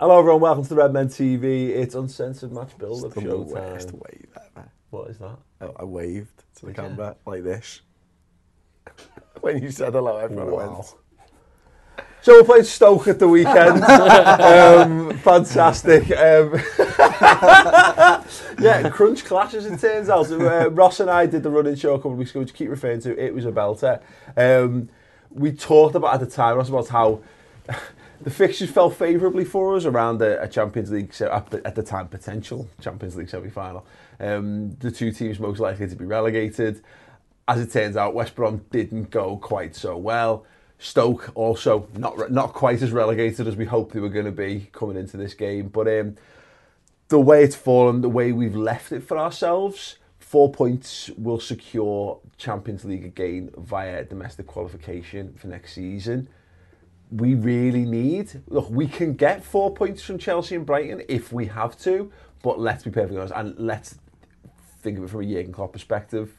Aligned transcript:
Hello 0.00 0.18
everyone, 0.18 0.40
welcome 0.40 0.62
to 0.62 0.68
the 0.68 0.76
Redmen 0.76 1.08
TV. 1.08 1.70
It's 1.70 1.94
uncensored 1.94 2.52
match 2.52 2.76
build 2.78 3.04
up 3.04 3.14
the 3.14 3.20
show 3.20 3.40
worst 3.40 3.88
time. 3.88 4.00
wave 4.00 4.28
ever. 4.56 4.70
What 4.90 5.10
is 5.10 5.18
that? 5.18 5.38
I, 5.60 5.66
I 5.80 5.84
waved 5.84 6.38
to 6.56 6.66
the 6.66 6.72
Did 6.72 6.76
ya? 6.76 6.82
camera 6.88 7.16
like 7.26 7.42
this. 7.42 7.80
when 9.40 9.60
you 9.62 9.70
said 9.72 9.92
hello, 9.94 10.16
everyone 10.18 10.50
Wow. 10.52 10.74
went. 10.76 10.94
So 12.20 12.32
we're 12.34 12.44
playing 12.44 12.64
Stoke 12.64 13.08
at 13.08 13.18
the 13.18 13.28
weekend. 13.28 13.82
um, 13.84 15.16
fantastic. 15.18 16.02
Um, 16.10 16.52
yeah, 18.60 18.88
crunch 18.92 19.24
clashes 19.24 19.66
it 19.66 19.78
turns 19.80 20.08
out. 20.08 20.30
Uh, 20.30 20.70
Ross 20.70 21.00
and 21.00 21.10
I 21.10 21.26
did 21.26 21.42
the 21.42 21.50
running 21.50 21.74
show 21.76 21.94
a 21.94 21.98
couple 21.98 22.12
of 22.12 22.18
weeks 22.18 22.30
ago, 22.32 22.40
which 22.40 22.52
I 22.52 22.56
keep 22.56 22.70
referring 22.70 23.00
to. 23.02 23.16
It 23.24 23.34
was 23.34 23.46
a 23.46 23.52
belter. 23.52 24.00
Um, 24.36 24.88
we 25.30 25.52
talked 25.52 25.94
about 25.94 26.14
at 26.14 26.20
the 26.20 26.26
time, 26.26 26.56
Ross, 26.56 26.68
about 26.68 26.88
how 26.88 27.20
the 28.20 28.30
fixtures 28.30 28.70
fell 28.70 28.90
favourably 28.90 29.44
for 29.44 29.76
us 29.76 29.84
around 29.84 30.20
a, 30.22 30.42
a 30.42 30.48
Champions 30.48 30.90
League, 30.90 31.12
se- 31.14 31.26
at 31.26 31.50
the, 31.50 31.66
at 31.66 31.74
the 31.74 31.82
time 31.82 32.08
potential 32.08 32.68
Champions 32.80 33.16
League 33.16 33.28
semi-final. 33.28 33.86
Um, 34.20 34.76
the 34.76 34.90
two 34.90 35.12
teams 35.12 35.38
most 35.38 35.60
likely 35.60 35.88
to 35.88 35.96
be 35.96 36.04
relegated. 36.04 36.82
As 37.46 37.60
it 37.60 37.72
turns 37.72 37.96
out, 37.96 38.14
West 38.14 38.34
Brom 38.34 38.64
didn't 38.70 39.10
go 39.10 39.36
quite 39.36 39.74
so 39.74 39.96
well. 39.96 40.44
Stoke 40.78 41.32
also 41.34 41.88
not 41.96 42.30
not 42.30 42.52
quite 42.52 42.82
as 42.82 42.92
relegated 42.92 43.48
as 43.48 43.56
we 43.56 43.64
hoped 43.64 43.94
they 43.94 44.00
were 44.00 44.08
going 44.08 44.26
to 44.26 44.32
be 44.32 44.68
coming 44.72 44.96
into 44.96 45.16
this 45.16 45.34
game. 45.34 45.68
But 45.68 45.88
um, 45.88 46.16
the 47.08 47.18
way 47.18 47.42
it's 47.42 47.56
fallen, 47.56 48.00
the 48.00 48.08
way 48.08 48.32
we've 48.32 48.54
left 48.54 48.92
it 48.92 49.02
for 49.02 49.18
ourselves, 49.18 49.96
four 50.18 50.52
points 50.52 51.10
will 51.16 51.40
secure 51.40 52.20
Champions 52.36 52.84
League 52.84 53.04
again 53.04 53.50
via 53.56 54.04
domestic 54.04 54.46
qualification 54.46 55.32
for 55.34 55.48
next 55.48 55.72
season. 55.72 56.28
We 57.10 57.34
really 57.34 57.84
need, 57.84 58.42
look, 58.48 58.68
we 58.68 58.86
can 58.86 59.14
get 59.14 59.42
four 59.42 59.72
points 59.72 60.02
from 60.02 60.18
Chelsea 60.18 60.54
and 60.54 60.66
Brighton 60.66 61.02
if 61.08 61.32
we 61.32 61.46
have 61.46 61.78
to, 61.80 62.12
but 62.42 62.60
let's 62.60 62.84
be 62.84 62.90
perfectly 62.90 63.16
honest, 63.16 63.32
and 63.34 63.54
let's 63.58 63.98
think 64.80 64.98
of 64.98 65.04
it 65.04 65.10
from 65.10 65.22
a 65.22 65.24
Jurgen 65.24 65.52
Klopp 65.52 65.72
perspective. 65.72 66.30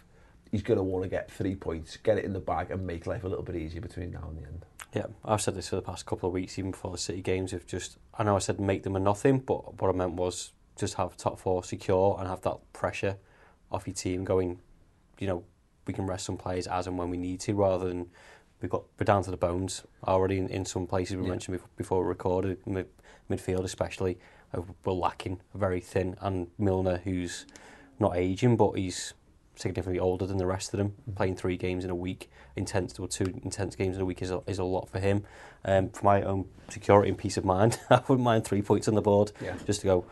He's 0.52 0.62
going 0.62 0.78
to 0.78 0.84
want 0.84 1.04
to 1.04 1.10
get 1.10 1.32
three 1.32 1.56
points, 1.56 1.98
get 1.98 2.18
it 2.18 2.26
in 2.26 2.34
the 2.34 2.40
bag, 2.40 2.72
and 2.72 2.86
make 2.86 3.08
life 3.08 3.24
a 3.24 3.28
little 3.28 3.44
bit 3.44 3.56
easier 3.56 3.82
between 3.82 4.12
now 4.12 4.28
and 4.30 4.38
the 4.38 4.48
end. 4.48 4.66
Yeah, 4.94 5.06
I've 5.24 5.42
said 5.42 5.56
this 5.56 5.70
for 5.70 5.76
the 5.76 5.82
past 5.82 6.06
couple 6.06 6.28
of 6.28 6.34
weeks, 6.34 6.58
even 6.58 6.72
before 6.72 6.92
the 6.92 6.98
City 6.98 7.22
games. 7.22 7.54
Of 7.54 7.68
just, 7.68 7.98
I 8.18 8.24
know 8.24 8.36
I 8.36 8.40
said 8.40 8.60
make 8.60 8.84
them 8.84 8.96
a 8.96 9.00
nothing, 9.00 9.40
but 9.40 9.80
what 9.82 9.90
I 9.90 9.98
meant 9.98 10.14
was 10.14 10.52
just 10.76 10.96
have 10.96 11.18
top 11.18 11.40
four 11.40 11.64
secure 11.64 12.16
and 12.20 12.28
have 12.28 12.42
that 12.42 12.58
pressure 12.74 13.18
off 13.72 13.86
your 13.86 13.94
team 13.94 14.24
going. 14.24 14.60
You 15.20 15.28
know, 15.28 15.44
we 15.86 15.94
can 15.94 16.08
rest 16.08 16.26
some 16.26 16.38
players 16.38 16.66
as 16.66 16.88
and 16.88 16.98
when 16.98 17.10
we 17.10 17.18
need 17.18 17.40
to, 17.42 17.54
rather 17.54 17.88
than 17.88 18.10
we've 18.62 18.72
got 18.72 18.84
we're 19.00 19.06
down 19.06 19.24
to 19.24 19.32
the 19.32 19.38
bones 19.38 19.84
already 20.08 20.38
in, 20.38 20.48
in 20.50 20.66
some 20.66 20.88
places. 20.88 21.16
We 21.18 21.24
Yeah. 21.24 21.30
mentioned 21.30 21.58
bef- 21.60 21.64
before 21.78 22.02
we 22.04 22.08
recorded 22.10 22.58
mid, 22.66 22.88
midfield, 23.30 23.64
especially 23.64 24.18
uh, 24.54 24.62
we're 24.86 24.94
lacking 24.94 25.42
very 25.54 25.80
thin, 25.80 26.16
and 26.22 26.48
Milner, 26.58 26.98
who's 27.04 27.46
not 28.00 28.16
aging, 28.18 28.58
but 28.58 28.72
he's 28.74 29.14
significantly 29.56 30.00
older 30.00 30.26
than 30.26 30.38
the 30.38 30.46
rest 30.46 30.74
of 30.74 30.78
them. 30.78 30.96
Playing 31.16 31.36
three 31.36 31.58
games 31.58 31.84
in 31.84 31.90
a 31.90 31.96
week, 31.96 32.30
intense 32.56 32.98
or 32.98 33.08
two 33.08 33.26
intense 33.44 33.76
games 33.76 33.98
in 33.98 34.02
a 34.02 34.06
week 34.06 34.22
is 34.22 34.32
a, 34.32 34.42
is 34.48 34.58
a 34.60 34.64
lot 34.64 34.90
for 34.90 35.00
him. 35.00 35.24
Um, 35.66 35.90
for 35.90 36.06
my 36.06 36.22
own 36.22 36.48
security 36.70 37.10
and 37.10 37.18
peace 37.18 37.36
of 37.38 37.44
mind, 37.46 37.78
I 37.90 38.02
wouldn't 38.08 38.22
mind 38.24 38.46
three 38.46 38.62
points 38.62 38.88
on 38.88 38.96
the 38.96 39.02
board 39.02 39.32
Yeah. 39.42 39.56
just 39.66 39.82
to 39.82 39.88
go. 39.88 40.06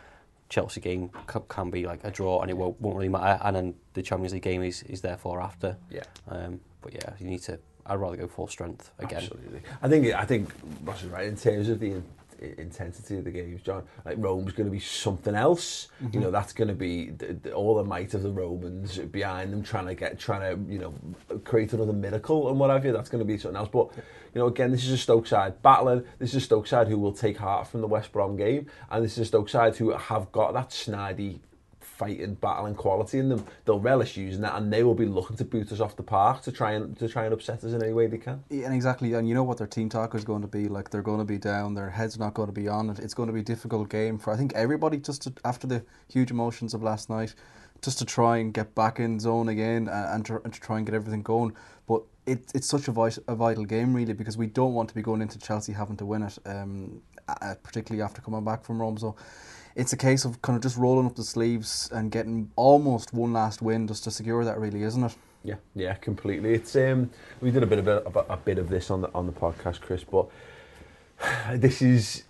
Chelsea 0.50 0.80
game 0.80 1.10
can 1.50 1.70
be 1.70 1.86
like 1.86 2.00
a 2.06 2.10
draw 2.12 2.40
and 2.42 2.50
it 2.50 2.54
won't, 2.56 2.80
won't 2.80 2.96
really 2.96 3.10
matter. 3.10 3.38
And 3.44 3.54
then 3.54 3.74
the 3.96 4.02
Champions 4.02 4.32
League 4.32 4.44
game 4.44 4.64
is, 4.64 4.82
is 4.84 5.02
therefore 5.02 5.42
after. 5.42 5.76
Yeah. 5.90 6.04
Um, 6.30 6.62
but 6.82 6.94
yeah, 6.94 7.14
you 7.20 7.28
need 7.28 7.42
to. 7.44 7.60
I'd 7.88 7.96
rather 7.96 8.18
go 8.18 8.28
full 8.28 8.48
strength 8.48 8.92
again. 9.00 9.20
Absolutely. 9.20 9.62
I 9.82 9.88
think 9.88 10.14
I 10.14 10.26
think 10.26 10.50
Ross 10.84 11.04
is 11.04 11.10
right 11.10 11.28
in 11.28 11.38
terms 11.38 11.70
of 11.70 11.80
the 11.80 11.92
in, 11.92 12.04
intensity 12.58 13.18
of 13.18 13.24
the 13.24 13.32
games, 13.32 13.62
John. 13.62 13.84
Like 14.06 14.18
Rome's 14.20 14.54
going 14.54 14.68
to 14.68 14.72
be 14.72 14.80
something 14.80 15.36
else. 15.36 15.88
You 16.00 16.08
mm-hmm. 16.08 16.20
know, 16.22 16.32
that's 16.32 16.54
going 16.54 16.68
to 16.68 16.74
be 16.74 17.12
the, 17.12 17.34
the, 17.34 17.54
all 17.54 17.76
the 17.76 17.84
might 17.84 18.14
of 18.14 18.24
the 18.24 18.32
Romans 18.32 18.98
behind 18.98 19.52
them, 19.54 19.64
trying 19.64 19.88
to 19.88 19.96
get, 19.96 20.20
trying 20.20 20.42
to 20.42 20.72
you 20.72 20.80
know, 20.80 20.94
create 21.44 21.74
another 21.74 21.94
miracle 21.94 22.50
and 22.50 22.60
what 22.60 22.70
have 22.70 22.86
you. 22.86 22.92
That's 22.92 23.10
going 23.10 23.20
to 23.20 23.26
be 23.26 23.38
something 23.38 23.58
else. 23.58 23.70
But 23.72 23.90
you 24.34 24.42
know, 24.42 24.48
again, 24.48 24.72
this 24.72 24.84
is 24.84 24.92
a 24.92 24.98
Stoke 24.98 25.28
side 25.28 25.62
battling. 25.62 26.04
This 26.20 26.32
is 26.32 26.36
a 26.36 26.42
Stoke 26.42 26.68
side 26.68 26.88
who 26.88 26.98
will 26.98 27.14
take 27.14 27.38
heart 27.38 27.68
from 27.68 27.82
the 27.82 27.88
West 27.88 28.12
Brom 28.12 28.36
game, 28.36 28.68
and 28.90 29.04
this 29.04 29.14
is 29.14 29.20
a 29.20 29.26
Stoke 29.26 29.50
side 29.50 29.76
who 29.76 29.92
have 29.92 30.32
got 30.32 30.54
that 30.54 30.70
snidey 30.70 31.40
fighting, 31.98 32.36
battling 32.36 32.76
quality 32.76 33.20
in 33.20 33.30
them. 33.30 33.46
They'll 33.66 33.80
relish 33.80 34.18
using 34.18 34.42
that, 34.42 34.56
and 34.56 34.72
they 34.72 34.84
will 34.84 34.96
be 34.96 35.06
looking 35.06 35.36
to 35.38 35.46
boot 35.46 35.72
us 35.72 35.80
off 35.80 35.96
the 35.96 36.04
park 36.04 36.42
to 36.44 36.52
try 36.52 36.74
and 36.74 36.98
to 37.00 37.08
try 37.08 37.26
and 37.26 37.34
upset 37.34 37.64
us 37.64 37.74
in 37.74 37.84
any 37.84 37.94
way 37.94 38.08
they 38.08 38.18
can. 38.18 38.44
Yeah, 38.50 38.66
and 38.66 38.76
exactly, 38.76 39.14
and 39.14 39.28
you 39.28 39.34
know 39.34 39.44
what 39.44 39.58
their 39.58 39.68
team 39.68 39.90
talk 39.90 40.16
is 40.16 40.24
going 40.24 40.42
to 40.42 40.48
be 40.48 40.68
like. 40.68 40.90
They're 40.90 41.02
going 41.02 41.20
to 41.20 41.26
be 41.26 41.38
down. 41.38 41.74
Their 41.74 41.90
heads 41.90 42.18
not 42.18 42.34
going 42.34 42.48
to 42.48 42.54
be 42.54 42.68
on 42.68 42.90
it. 42.90 43.00
It's 43.00 43.14
going 43.14 43.28
to 43.28 43.34
be 43.34 43.42
a 43.42 43.44
difficult 43.44 43.90
game 43.90 44.18
for 44.18 44.32
I 44.32 44.38
think 44.38 44.54
everybody. 44.54 44.98
Just 44.98 45.24
to, 45.24 45.34
after 45.44 45.68
the 45.68 45.84
huge 46.08 46.32
emotions 46.32 46.74
of 46.74 46.84
last 46.84 47.10
night, 47.10 47.34
just 47.82 48.00
to 48.00 48.06
try 48.06 48.38
and 48.38 48.54
get 48.54 48.76
back 48.76 49.00
in 49.00 49.20
zone 49.20 49.50
again 49.50 49.88
and, 49.88 50.16
and, 50.16 50.26
to, 50.26 50.42
and 50.44 50.54
to 50.54 50.60
try 50.60 50.78
and 50.78 50.86
get 50.86 50.96
everything 50.96 51.22
going. 51.22 51.54
But 51.88 52.04
it, 52.26 52.52
it's 52.54 52.68
such 52.68 52.88
a, 52.88 52.92
vit- 52.92 53.20
a 53.28 53.36
vital 53.36 53.66
game 53.66 53.94
really 53.94 54.14
because 54.14 54.38
we 54.38 54.48
don't 54.48 54.74
want 54.74 54.90
to 54.90 54.96
be 54.96 55.02
going 55.02 55.22
into 55.22 55.40
Chelsea 55.40 55.74
having 55.74 55.98
to 55.98 56.06
win 56.06 56.24
it, 56.24 56.38
um, 56.46 57.02
uh, 57.28 57.56
particularly 57.64 58.04
after 58.04 58.22
coming 58.22 58.44
back 58.44 58.64
from 58.64 58.82
Rome. 58.82 58.98
So 58.98 59.16
it's 59.78 59.94
a 59.94 59.98
case 59.98 60.26
of 60.26 60.42
kind 60.42 60.58
of 60.58 60.64
just 60.64 60.76
rolling 60.76 61.06
up 61.06 61.16
the 61.16 61.24
sleeves 61.24 61.88
and 61.94 62.12
getting 62.12 62.52
almost 62.56 63.14
one 63.14 63.32
last 63.32 63.62
win 63.62 63.88
just 63.88 64.04
to 64.06 64.12
secure 64.12 64.44
that, 64.44 64.60
really, 64.60 64.82
isn't 64.82 65.04
it? 65.04 65.16
Yeah, 65.44 65.56
yeah, 65.76 65.94
completely. 65.94 66.56
It's 66.56 66.76
um, 66.76 67.12
we 67.42 67.52
did 67.52 67.62
a 67.62 67.68
bit 67.68 67.80
of 67.80 67.88
a, 67.88 68.26
a, 68.28 68.38
bit 68.38 68.58
of 68.58 68.70
this 68.70 68.90
on 68.90 69.02
the 69.02 69.14
on 69.14 69.28
the 69.28 69.32
podcast, 69.32 69.80
Chris, 69.80 70.04
but 70.04 70.28
this 71.54 71.84
is 71.84 72.24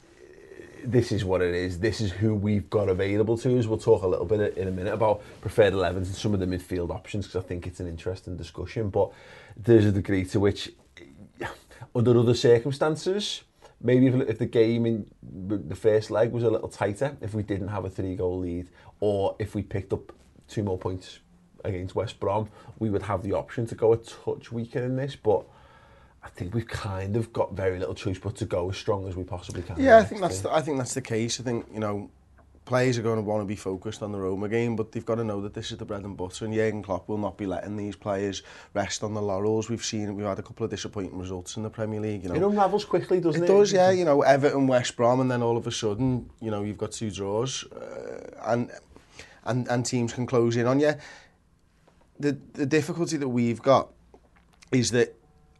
this 0.84 1.12
is 1.14 1.24
what 1.24 1.42
it 1.42 1.56
is. 1.56 1.80
This 1.80 2.02
is 2.02 2.12
who 2.12 2.36
we've 2.36 2.70
got 2.70 2.90
available 2.90 3.38
to 3.38 3.58
us. 3.58 3.66
We'll 3.66 3.80
talk 3.80 4.04
a 4.04 4.08
little 4.08 4.26
bit 4.26 4.58
in 4.58 4.68
a 4.68 4.72
minute 4.72 4.94
about 4.94 5.24
preferred 5.42 5.74
11s 5.74 5.96
and 5.96 6.08
some 6.08 6.34
of 6.34 6.42
the 6.42 6.46
midfield 6.46 6.92
options 6.92 7.28
because 7.28 7.44
I 7.44 7.48
think 7.48 7.66
it's 7.66 7.80
an 7.80 7.88
interesting 7.88 8.36
discussion. 8.36 8.90
But 8.90 9.12
there's 9.56 9.86
a 9.86 9.92
degree 9.92 10.26
to 10.26 10.40
which, 10.40 10.74
under 11.96 12.20
other 12.20 12.36
circumstances, 12.36 13.42
maybe 13.82 14.08
if, 14.08 14.16
if 14.30 14.40
the 14.40 14.46
game 14.46 14.86
in 14.86 15.10
the 15.22 15.76
first 15.76 16.12
leg 16.12 16.32
was 16.32 16.44
a 16.44 16.50
little 16.50 16.70
tighter, 16.70 17.18
if 17.22 17.34
we 17.34 17.44
didn't 17.44 17.70
have 17.70 17.86
a 17.86 17.90
three-goal 17.90 18.40
lead, 18.40 18.68
or 19.00 19.36
if 19.40 19.56
we 19.56 19.62
picked 19.62 19.94
up 19.94 20.12
two 20.48 20.64
more 20.64 20.78
points 20.78 21.20
against 21.64 21.96
West 21.96 22.20
Brom, 22.20 22.50
we 22.80 22.90
would 22.90 23.04
have 23.04 23.24
the 23.24 23.34
option 23.34 23.66
to 23.68 23.76
go 23.76 23.94
a 23.94 23.98
touch 23.98 24.52
weaker 24.52 24.80
in 24.80 24.96
this, 24.96 25.16
but 25.16 25.46
I 26.24 26.30
think 26.30 26.54
we've 26.54 26.68
kind 26.68 27.16
of 27.16 27.32
got 27.32 27.54
very 27.54 27.80
little 27.80 27.96
choice 27.96 28.20
but 28.20 28.36
to 28.38 28.46
go 28.46 28.70
as 28.70 28.78
strong 28.78 29.08
as 29.08 29.16
we 29.16 29.24
possibly 29.24 29.62
can. 29.62 29.80
Yeah, 29.80 29.98
I 29.98 30.04
think 30.04 30.22
that's 30.22 30.42
the, 30.42 30.54
I 30.54 30.62
think 30.62 30.78
that's 30.78 30.94
the 30.94 31.02
case. 31.02 31.40
I 31.40 31.44
think 31.44 31.66
you 31.74 31.80
know 31.80 32.10
players 32.68 32.98
are 32.98 33.02
going 33.02 33.16
to 33.16 33.24
want 33.24 33.42
to 33.42 33.46
be 33.46 33.56
focused 33.56 34.04
on 34.04 34.12
the 34.12 34.20
Roma 34.20 34.50
game, 34.50 34.76
but 34.76 34.92
they've 34.92 35.06
got 35.06 35.16
to 35.16 35.24
know 35.24 35.42
that 35.42 35.54
this 35.54 35.72
is 35.72 35.78
the 35.78 35.86
bread 35.86 36.04
and 36.04 36.16
butter, 36.16 36.46
and 36.46 36.54
Jurgen 36.54 36.84
Klopp 36.84 37.08
will 37.08 37.18
not 37.18 37.38
be 37.38 37.48
letting 37.48 37.78
these 37.78 37.96
players 37.96 38.44
rest 38.74 39.04
on 39.04 39.14
the 39.14 39.22
laurels. 39.22 39.70
We've 39.70 39.84
seen, 39.84 40.14
we've 40.16 40.26
had 40.26 40.38
a 40.38 40.44
couple 40.44 40.66
of 40.66 40.70
disappointing 40.70 41.18
results 41.18 41.58
in 41.58 41.64
the 41.64 41.70
Premier 41.70 42.02
League. 42.02 42.24
You 42.24 42.30
know, 42.30 42.36
it 42.36 42.44
unravels 42.44 42.86
quickly, 42.86 43.20
doesn't 43.20 43.42
it? 43.42 43.46
It 43.46 43.48
does, 43.48 43.72
yeah. 43.72 43.90
You 43.90 44.06
know, 44.06 44.22
Everton, 44.22 44.68
West 44.68 44.96
Brom, 44.98 45.22
and 45.22 45.32
then 45.32 45.42
all 45.42 45.58
of 45.58 45.66
a 45.66 45.72
sudden, 45.72 46.30
you 46.42 46.52
know, 46.52 46.62
you've 46.64 46.78
got 46.78 46.92
two 46.92 47.10
draws, 47.10 47.64
uh, 47.72 48.36
and 48.46 48.70
and 49.46 49.68
and 49.70 49.86
teams 49.86 50.14
can 50.14 50.28
close 50.28 50.58
in 50.58 50.68
on 50.68 50.80
you. 50.80 50.94
The 52.20 52.38
the 52.54 52.66
difficulty 52.66 53.18
that 53.18 53.30
we've 53.30 53.62
got 53.62 53.90
is 54.72 54.92
that 54.92 55.16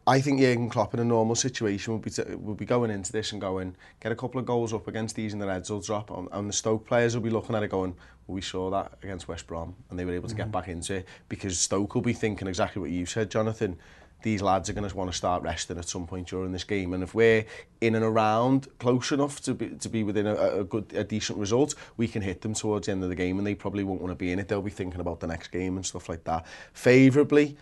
I 0.08 0.22
think 0.22 0.40
Jurgen 0.40 0.70
Klopp 0.70 0.94
in 0.94 1.00
a 1.00 1.04
normal 1.04 1.36
situation 1.36 1.92
would 1.92 2.02
be 2.02 2.34
would 2.36 2.56
be 2.56 2.64
going 2.64 2.90
into 2.90 3.12
this 3.12 3.32
and 3.32 3.40
going 3.40 3.76
get 4.00 4.10
a 4.10 4.16
couple 4.16 4.40
of 4.40 4.46
goals 4.46 4.72
up 4.72 4.88
against 4.88 5.14
these 5.14 5.34
and 5.34 5.42
the 5.42 5.46
Reds 5.46 5.68
will 5.68 5.82
drop 5.82 6.10
on, 6.10 6.28
and 6.32 6.48
the 6.48 6.52
Stoke 6.54 6.86
players 6.86 7.14
will 7.14 7.22
be 7.22 7.28
looking 7.28 7.54
at 7.54 7.62
it 7.62 7.68
going 7.68 7.94
well, 8.26 8.34
we 8.34 8.40
saw 8.40 8.70
that 8.70 8.92
against 9.02 9.28
West 9.28 9.46
Brom 9.46 9.74
and 9.90 9.98
they 9.98 10.06
were 10.06 10.14
able 10.14 10.28
to 10.28 10.34
mm 10.34 10.40
-hmm. 10.40 10.44
get 10.44 10.52
back 10.52 10.68
into 10.68 10.94
it 10.94 11.06
because 11.28 11.58
Stoke 11.58 11.94
will 11.94 12.04
be 12.12 12.14
thinking 12.14 12.48
exactly 12.48 12.80
what 12.80 12.90
you 12.90 13.04
said 13.06 13.30
Jonathan 13.30 13.76
these 14.22 14.42
lads 14.42 14.68
are 14.68 14.72
going 14.72 14.88
to 14.88 14.96
want 14.96 15.10
to 15.10 15.16
start 15.16 15.42
resting 15.42 15.78
at 15.78 15.88
some 15.88 16.06
point 16.06 16.28
during 16.28 16.52
this 16.52 16.64
game. 16.64 16.92
And 16.94 17.02
if 17.02 17.14
we're 17.14 17.44
in 17.80 17.94
and 17.94 18.04
around 18.04 18.66
close 18.78 19.12
enough 19.12 19.40
to 19.42 19.54
be, 19.54 19.68
to 19.68 19.88
be 19.88 20.02
within 20.02 20.26
a, 20.26 20.34
a 20.34 20.64
good, 20.64 20.92
a 20.94 21.04
decent 21.04 21.38
result, 21.38 21.74
we 21.96 22.08
can 22.08 22.22
hit 22.22 22.40
them 22.40 22.54
towards 22.54 22.86
the 22.86 22.92
end 22.92 23.02
of 23.04 23.10
the 23.10 23.14
game 23.14 23.38
and 23.38 23.46
they 23.46 23.54
probably 23.54 23.84
won't 23.84 24.00
want 24.00 24.10
to 24.10 24.16
be 24.16 24.32
in 24.32 24.38
it. 24.38 24.48
They'll 24.48 24.62
be 24.62 24.70
thinking 24.70 25.00
about 25.00 25.20
the 25.20 25.28
next 25.28 25.48
game 25.48 25.76
and 25.76 25.86
stuff 25.86 26.08
like 26.08 26.24
that. 26.24 26.46
Favourably, 26.72 27.56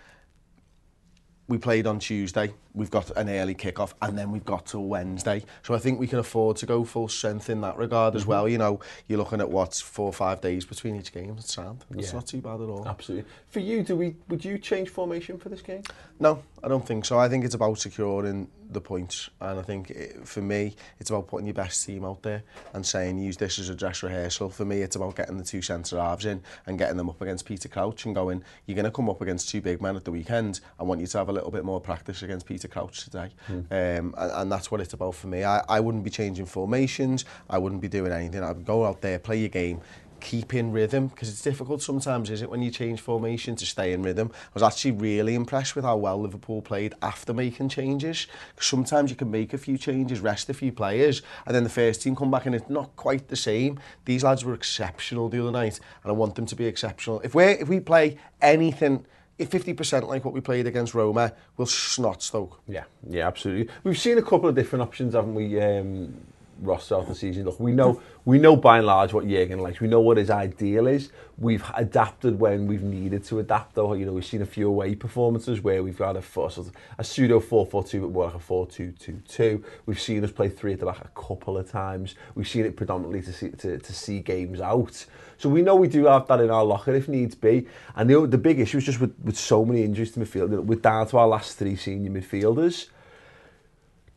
we 1.49 1.59
played 1.59 1.87
on 1.87 1.99
Tuesday. 1.99 2.53
We've 2.77 2.91
got 2.91 3.11
an 3.17 3.29
early 3.29 3.55
kick-off 3.55 3.95
and 4.03 4.17
then 4.17 4.31
we've 4.31 4.45
got 4.45 4.67
till 4.67 4.85
Wednesday. 4.85 5.43
So 5.65 5.75
I 5.75 5.79
think 5.79 5.99
we 5.99 6.07
can 6.07 6.19
afford 6.21 6.59
to 6.59 6.67
go 6.67 6.85
full 6.85 7.09
strength 7.09 7.51
in 7.51 7.61
that 7.63 7.77
regard 7.77 8.13
Mm-hmm. 8.13 8.17
as 8.19 8.27
well. 8.27 8.49
You 8.49 8.59
know, 8.59 8.79
you're 9.09 9.19
looking 9.19 9.41
at 9.41 9.51
what 9.51 9.75
four 9.75 10.07
or 10.07 10.13
five 10.13 10.41
days 10.41 10.65
between 10.65 10.95
each 10.97 11.13
game. 11.13 11.35
It's 11.39 11.53
sound. 11.55 11.85
It's 11.97 12.09
Yeah. 12.09 12.19
not 12.19 12.27
too 12.27 12.41
bad 12.43 12.61
at 12.61 12.69
all. 12.69 12.87
Absolutely. 12.87 13.29
For 13.49 13.61
you, 13.61 13.83
do 13.83 13.97
we 13.97 14.15
would 14.29 14.45
you 14.45 14.59
change 14.59 14.91
formation 14.91 15.39
for 15.39 15.49
this 15.49 15.63
game? 15.63 15.83
No, 16.21 16.43
I 16.63 16.69
don't 16.69 16.87
think 16.87 17.05
so. 17.05 17.19
I 17.19 17.29
think 17.29 17.45
it's 17.45 17.55
about 17.55 17.79
securing 17.79 18.49
the 18.69 18.81
points, 18.81 19.31
and 19.41 19.61
I 19.61 19.63
think 19.63 19.91
it, 19.91 20.27
for 20.27 20.41
me, 20.43 20.75
it's 20.99 21.09
about 21.11 21.29
putting 21.29 21.47
your 21.47 21.55
best 21.55 21.87
team 21.87 22.05
out 22.05 22.23
there 22.23 22.43
and 22.75 22.85
saying 22.85 23.17
use 23.19 23.37
this 23.37 23.59
as 23.61 23.69
a 23.69 23.75
dress 23.77 24.03
rehearsal. 24.03 24.51
For 24.51 24.65
me, 24.65 24.81
it's 24.83 24.97
about 24.97 25.15
getting 25.15 25.39
the 25.39 25.45
two 25.45 25.63
centre 25.63 25.99
halves 26.01 26.25
in 26.27 26.43
and 26.67 26.77
getting 26.77 26.97
them 26.97 27.09
up 27.09 27.21
against 27.21 27.45
Peter 27.45 27.69
Crouch 27.69 28.05
and 28.07 28.15
going, 28.15 28.43
you're 28.67 28.75
going 28.75 28.85
to 28.87 28.91
come 28.91 29.09
up 29.09 29.21
against 29.21 29.49
two 29.51 29.61
big 29.61 29.81
men 29.81 29.95
at 29.95 30.05
the 30.05 30.11
weekend. 30.11 30.61
I 30.81 30.83
want 30.83 31.01
you 31.01 31.07
to 31.07 31.19
have 31.19 31.29
a 31.29 31.33
little 31.33 31.53
bit 31.53 31.65
more 31.65 31.81
practice 31.81 32.23
against 32.23 32.47
Peter 32.47 32.66
Peter 32.67 32.81
Crouch 32.81 33.05
today. 33.05 33.31
Mm. 33.49 33.99
Um, 33.99 34.15
and, 34.17 34.33
and 34.33 34.53
that's 34.53 34.71
what 34.71 34.81
it's 34.81 34.93
about 34.93 35.15
for 35.15 35.29
me. 35.29 35.45
I, 35.45 35.63
I 35.69 35.81
wouldn't 35.81 36.05
be 36.05 36.11
changing 36.11 36.47
formations. 36.47 37.25
I 37.49 37.59
wouldn't 37.59 37.81
be 37.81 37.89
doing 37.89 38.13
anything. 38.13 38.43
I'd 38.43 38.65
go 38.65 38.85
out 38.85 39.01
there, 39.01 39.19
play 39.19 39.39
your 39.39 39.49
game, 39.49 39.81
keep 40.19 40.55
in 40.55 40.73
rhythm 40.73 41.09
because 41.09 41.29
it's 41.29 41.43
difficult 41.43 41.83
sometimes 41.83 42.31
is 42.31 42.41
it 42.41 42.49
when 42.49 42.63
you 42.63 42.71
change 42.71 43.03
formation 43.03 43.55
to 43.55 43.67
stay 43.67 43.93
in 43.93 44.03
rhythm 44.03 44.31
I 44.33 44.51
was 44.55 44.63
actually 44.63 44.93
really 44.93 45.35
impressed 45.35 45.77
with 45.77 45.85
how 45.85 45.99
well 45.99 46.19
Liverpool 46.19 46.63
played 46.63 46.95
after 47.03 47.35
making 47.35 47.69
changes 47.69 48.27
because 48.55 48.67
sometimes 48.67 49.11
you 49.11 49.17
can 49.17 49.31
make 49.31 49.53
a 49.53 49.59
few 49.59 49.77
changes 49.77 50.21
rest 50.21 50.49
a 50.49 50.55
few 50.55 50.73
players 50.73 51.21
and 51.45 51.55
then 51.55 51.65
the 51.65 51.71
first 51.71 52.01
team 52.01 52.17
come 52.17 52.31
back 52.31 52.47
and 52.47 52.55
it's 52.55 52.71
not 52.71 52.97
quite 52.97 53.29
the 53.29 53.37
same 53.37 53.79
these 54.07 54.25
lads 54.25 54.43
were 54.43 54.55
exceptional 54.55 55.29
the 55.29 55.39
other 55.39 55.53
night 55.53 55.79
and 56.03 56.11
I 56.11 56.13
want 56.13 56.35
them 56.35 56.47
to 56.47 56.57
be 56.57 56.65
exceptional 56.65 57.21
if 57.21 57.35
we 57.35 57.45
if 57.45 57.69
we 57.69 57.79
play 57.79 58.17
anything 58.41 59.05
50% 59.45 60.09
like 60.09 60.25
what 60.25 60.33
we 60.33 60.41
played 60.41 60.67
against 60.67 60.95
Roma 60.95 61.33
we'll 61.57 61.67
snot 61.67 62.23
Stoke 62.23 62.61
Yeah, 62.67 62.85
yeah, 63.09 63.27
absolutely. 63.27 63.73
We've 63.85 63.99
seen 63.99 64.19
a 64.19 64.23
couple 64.23 64.49
of 64.49 64.55
different 64.55 64.83
options, 64.83 65.15
haven't 65.15 65.35
we, 65.35 65.61
um, 65.61 66.15
Ross 66.61 66.89
throughout 66.89 67.09
the 67.09 67.15
season. 67.15 67.45
Look, 67.45 67.61
we 67.61 67.73
know 67.73 68.01
we 68.25 68.39
know 68.39 68.57
by 68.57 68.79
and 68.79 68.87
large 68.87 69.13
what 69.13 69.29
Jurgen 69.29 69.61
likes. 69.61 69.81
We 69.81 69.89
know 69.89 70.01
what 70.01 70.17
his 70.17 70.31
ideal 70.31 70.87
is. 70.87 71.11
We've 71.39 71.65
adapted 71.75 72.39
when 72.39 72.67
we've 72.67 72.83
needed 72.83 73.25
to 73.25 73.39
adapt. 73.39 73.75
Though 73.75 73.95
you 73.95 74.07
know 74.07 74.13
we've 74.13 74.25
seen 74.25 74.43
a 74.43 74.47
few 74.47 74.69
away 74.69 74.95
performances 74.95 75.61
where 75.61 75.83
we've 75.83 75.99
got 75.99 76.17
a 76.17 76.23
four, 76.23 76.51
sort 76.51 76.69
of 76.69 76.75
a 76.99 77.05
pseudo 77.05 77.41
four 77.41 77.67
four 77.67 77.85
two, 77.85 78.01
but 78.01 78.11
more 78.11 78.25
like 78.27 78.35
a 78.35 78.39
four 78.39 78.67
two 78.67 78.93
two 78.93 79.21
two. 79.29 79.63
We've 79.87 80.01
seen 80.01 80.25
us 80.25 80.33
play 80.33 80.49
three 80.49 80.73
at 80.73 80.81
the 80.81 80.87
back 80.87 81.05
a 81.05 81.21
couple 81.21 81.59
of 81.59 81.71
times. 81.71 82.15
We've 82.35 82.49
seen 82.49 82.65
it 82.65 82.77
predominantly 82.77 83.23
to 83.23 83.33
see 83.33 83.51
to, 83.51 83.79
to 83.79 83.93
see 83.93 84.21
games 84.21 84.61
out. 84.61 85.07
So 85.39 85.49
we 85.49 85.63
know 85.63 85.77
we 85.77 85.89
do 85.89 86.07
have 86.07 86.27
that 86.29 86.41
in 86.41 86.51
our 86.51 86.65
locker 86.65 86.95
if 86.95 87.09
needs 87.09 87.35
be. 87.35 87.67
And 87.95 88.09
the, 88.09 88.27
the 88.27 88.39
big 88.39 88.59
issue 88.59 88.79
is 88.79 88.85
just 88.85 89.01
with, 89.01 89.15
with 89.23 89.37
so 89.37 89.65
many 89.65 89.83
injuries 89.83 90.13
to 90.13 90.21
midfield. 90.21 90.49
We're 90.65 90.77
down 90.77 91.07
to 91.09 91.19
our 91.19 91.29
last 91.29 91.59
three 91.59 91.77
senior 91.77 92.11
midfielders. 92.11 92.89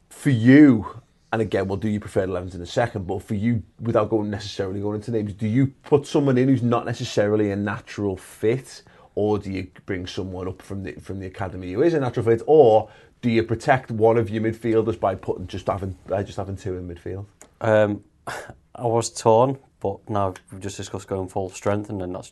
For 0.10 0.30
you, 0.30 1.02
and 1.32 1.42
again, 1.42 1.68
we'll 1.68 1.78
do 1.78 1.90
your 1.90 2.02
preferred 2.02 2.30
11s 2.30 2.56
in 2.56 2.62
a 2.62 2.66
second, 2.66 3.06
but 3.08 3.22
for 3.22 3.36
you, 3.36 3.62
without 3.80 4.10
going 4.10 4.30
necessarily 4.30 4.82
going 4.82 4.96
into 4.96 5.12
names, 5.12 5.34
do 5.34 5.48
you 5.48 5.68
put 5.84 6.08
someone 6.08 6.38
in 6.38 6.48
who's 6.48 6.64
not 6.64 6.86
necessarily 6.86 7.52
a 7.52 7.56
natural 7.56 8.18
fit, 8.18 8.82
or 9.16 9.38
do 9.38 9.52
you 9.52 9.68
bring 9.86 10.08
someone 10.08 10.48
up 10.48 10.62
from 10.62 10.84
the 10.84 10.94
from 10.94 11.20
the 11.20 11.28
academy 11.28 11.72
who 11.74 11.82
is 11.84 11.94
a 11.94 12.00
natural 12.00 12.26
fit, 12.26 12.42
or 12.48 12.90
do 13.22 13.30
you 13.30 13.44
protect 13.44 13.92
one 13.92 14.18
of 14.18 14.30
your 14.30 14.42
midfielders 14.42 15.00
by 15.00 15.14
putting 15.14 15.46
just 15.48 15.68
having 15.68 15.96
just 16.26 16.38
having 16.38 16.56
two 16.56 16.78
in 16.78 16.88
midfield? 16.88 17.26
Um, 17.62 18.04
I 18.28 18.86
was 18.86 19.10
torn, 19.10 19.58
but 19.82 20.10
now 20.10 20.34
we've 20.52 20.62
just 20.62 20.78
discussed 20.78 21.08
going 21.08 21.28
full 21.28 21.50
strength, 21.50 21.90
and 21.90 22.00
then 22.02 22.14
that's 22.14 22.32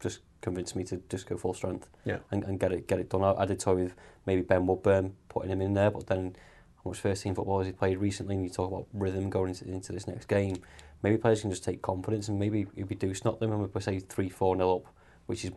just 0.00 0.20
convinced 0.40 0.76
me 0.76 0.84
to 0.84 1.00
just 1.08 1.26
go 1.26 1.36
full 1.38 1.54
strength 1.54 1.88
Yeah. 2.04 2.18
and, 2.30 2.44
and 2.44 2.60
get 2.60 2.70
it 2.72 2.86
get 2.86 3.00
it 3.00 3.08
done. 3.10 3.24
I, 3.24 3.32
I 3.32 3.44
did 3.46 3.58
toy 3.60 3.74
with 3.74 3.94
maybe 4.26 4.42
Ben 4.42 4.66
Woodburn 4.66 5.14
putting 5.28 5.50
him 5.50 5.60
in 5.62 5.74
there, 5.74 5.90
but 5.90 6.06
then 6.06 6.36
much 6.84 7.00
first 7.00 7.22
team 7.22 7.34
football 7.34 7.60
as 7.60 7.66
he 7.66 7.72
played 7.72 7.98
recently, 7.98 8.34
and 8.34 8.44
you 8.44 8.50
talk 8.50 8.70
about 8.70 8.86
rhythm 8.92 9.30
going 9.30 9.50
into, 9.50 9.64
into 9.66 9.92
this 9.92 10.06
next 10.06 10.26
game. 10.26 10.56
Maybe 11.02 11.16
players 11.16 11.42
can 11.42 11.50
just 11.50 11.64
take 11.64 11.82
confidence, 11.82 12.28
and 12.28 12.38
maybe 12.38 12.66
if 12.76 12.88
we 12.88 12.96
do 12.96 13.14
snot 13.14 13.40
them, 13.40 13.52
and 13.52 13.74
we 13.74 13.80
say 13.80 13.98
three, 14.00 14.28
four 14.28 14.56
nil 14.56 14.82
up, 14.84 14.94
which 15.26 15.44
is 15.44 15.52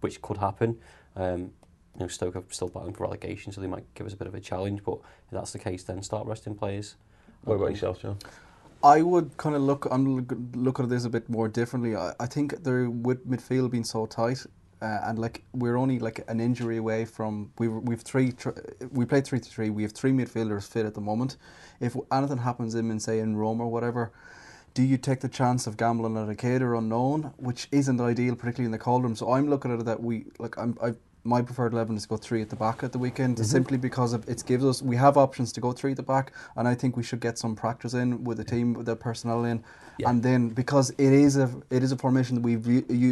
which 0.00 0.20
could 0.22 0.38
happen. 0.38 0.78
Um, 1.16 1.52
you 1.94 2.04
know, 2.04 2.08
Stoke 2.08 2.36
are 2.36 2.44
still 2.50 2.68
battling 2.68 2.94
for 2.94 3.04
relegation, 3.04 3.52
so 3.52 3.60
they 3.60 3.66
might 3.66 3.92
give 3.94 4.06
us 4.06 4.12
a 4.12 4.16
bit 4.16 4.28
of 4.28 4.34
a 4.34 4.40
challenge. 4.40 4.82
But 4.84 4.98
if 5.26 5.32
that's 5.32 5.52
the 5.52 5.58
case, 5.58 5.82
then 5.82 6.02
start 6.02 6.26
resting 6.26 6.54
players. 6.54 6.96
What 7.42 7.54
about 7.54 7.70
yourself, 7.70 8.00
John? 8.00 8.18
I 8.82 9.02
would 9.02 9.36
kind 9.36 9.56
of 9.56 9.62
look 9.62 9.88
I'm 9.90 10.26
look 10.54 10.78
at 10.78 10.88
this 10.88 11.04
a 11.04 11.10
bit 11.10 11.28
more 11.28 11.48
differently. 11.48 11.96
I, 11.96 12.12
I 12.20 12.26
think 12.26 12.62
there 12.62 12.88
with 12.88 13.28
midfield 13.28 13.70
being 13.70 13.84
so 13.84 14.06
tight, 14.06 14.46
uh, 14.80 15.00
and 15.04 15.18
like 15.18 15.42
we're 15.52 15.76
only 15.76 15.98
like 15.98 16.24
an 16.28 16.40
injury 16.40 16.76
away 16.76 17.04
from 17.04 17.50
we've 17.58 17.72
we've 17.72 18.00
three 18.00 18.32
we 18.92 19.04
played 19.04 19.26
three 19.26 19.40
to 19.40 19.48
three. 19.48 19.70
We 19.70 19.82
have 19.82 19.92
three 19.92 20.12
midfielders 20.12 20.68
fit 20.68 20.86
at 20.86 20.94
the 20.94 21.00
moment. 21.00 21.36
If 21.80 21.96
anything 22.12 22.38
happens 22.38 22.74
in, 22.74 22.90
in 22.90 23.00
say 23.00 23.18
in 23.18 23.36
Rome 23.36 23.60
or 23.60 23.68
whatever, 23.68 24.12
do 24.74 24.82
you 24.82 24.96
take 24.96 25.20
the 25.20 25.28
chance 25.28 25.66
of 25.66 25.76
gambling 25.76 26.16
at 26.16 26.28
a 26.28 26.34
kid 26.34 26.62
or 26.62 26.74
unknown, 26.74 27.32
which 27.36 27.68
isn't 27.72 28.00
ideal, 28.00 28.36
particularly 28.36 28.66
in 28.66 28.72
the 28.72 28.78
cold 28.78 29.02
room? 29.02 29.16
So 29.16 29.32
I'm 29.32 29.48
looking 29.50 29.72
at 29.72 29.80
it 29.80 29.86
that 29.86 30.02
we 30.02 30.26
like 30.38 30.56
I'm 30.58 30.76
I. 30.82 30.94
My 31.24 31.42
preferred 31.42 31.72
eleven 31.72 31.96
is 31.96 32.04
to 32.04 32.08
go 32.08 32.16
three 32.16 32.40
at 32.42 32.48
the 32.48 32.56
back 32.56 32.82
at 32.82 32.92
the 32.92 32.98
weekend, 32.98 33.44
simply 33.44 33.76
because 33.76 34.12
of 34.12 34.28
it 34.28 34.42
gives 34.46 34.64
us 34.64 34.82
we 34.82 34.96
have 34.96 35.16
options 35.16 35.52
to 35.52 35.60
go 35.60 35.72
three 35.72 35.90
at 35.90 35.96
the 35.96 36.02
back, 36.02 36.32
and 36.56 36.66
I 36.66 36.74
think 36.74 36.96
we 36.96 37.02
should 37.02 37.20
get 37.20 37.38
some 37.38 37.54
practice 37.54 37.94
in 37.94 38.24
with 38.24 38.38
the 38.38 38.44
team, 38.44 38.72
with 38.72 38.86
the 38.86 38.96
personnel 38.96 39.44
in, 39.44 39.62
and 40.06 40.22
then 40.22 40.48
because 40.48 40.90
it 40.90 41.12
is 41.12 41.36
a 41.36 41.50
it 41.70 41.82
is 41.82 41.92
a 41.92 41.96
formation 41.96 42.36
that 42.36 42.42
we've 42.42 42.66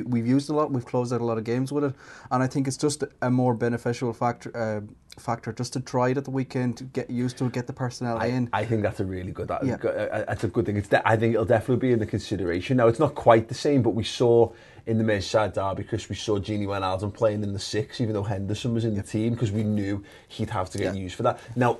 we've 0.06 0.26
used 0.26 0.48
a 0.50 0.54
lot, 0.54 0.70
we've 0.70 0.86
closed 0.86 1.12
out 1.12 1.20
a 1.20 1.24
lot 1.24 1.36
of 1.36 1.44
games 1.44 1.72
with 1.72 1.84
it, 1.84 1.94
and 2.30 2.42
I 2.42 2.46
think 2.46 2.66
it's 2.68 2.76
just 2.76 3.04
a 3.22 3.30
more 3.30 3.54
beneficial 3.54 4.12
factor 4.12 4.56
uh, 4.56 4.80
factor 5.16 5.52
just 5.52 5.72
to 5.72 5.80
try 5.80 6.10
it 6.10 6.16
at 6.16 6.24
the 6.24 6.30
weekend 6.30 6.76
to 6.78 6.84
get 6.84 7.08
used 7.10 7.38
to 7.38 7.46
it, 7.46 7.52
get 7.52 7.66
the 7.66 7.72
personnel 7.72 8.18
I, 8.18 8.26
in. 8.26 8.48
I 8.52 8.64
think 8.64 8.82
that's 8.82 9.00
a 9.00 9.04
really 9.04 9.32
good. 9.32 9.48
That, 9.48 9.64
Yeah. 9.64 9.76
go- 9.78 9.88
uh, 9.88 10.24
that's 10.26 10.44
a 10.44 10.48
good 10.48 10.66
thing. 10.66 10.76
It's 10.76 10.88
de- 10.88 11.06
I 11.08 11.16
think 11.16 11.34
it'll 11.34 11.46
definitely 11.46 11.88
be 11.88 11.92
in 11.92 11.98
the 11.98 12.06
consideration. 12.06 12.76
Now 12.76 12.88
it's 12.88 12.98
not 12.98 13.14
quite 13.14 13.48
the 13.48 13.54
same, 13.54 13.82
but 13.82 13.90
we 13.90 14.04
saw 14.04 14.50
in 14.86 14.98
the 14.98 15.04
Merseyside 15.04 15.54
derby 15.54 15.82
because 15.82 16.08
we 16.08 16.14
saw 16.16 16.38
Gini 16.38 16.66
Wijnaldum 16.66 17.12
playing 17.12 17.42
in 17.42 17.52
the 17.52 17.58
six, 17.58 18.00
even 18.00 18.14
though 18.14 18.22
Henderson 18.22 18.72
was 18.74 18.84
in 18.84 18.94
the 18.94 19.02
team 19.02 19.32
because 19.32 19.50
we 19.50 19.64
knew 19.64 20.04
he'd 20.28 20.50
have 20.50 20.70
to 20.70 20.78
get 20.78 20.94
Yeah. 20.94 21.00
used 21.00 21.14
for 21.16 21.22
that. 21.24 21.40
Now, 21.56 21.78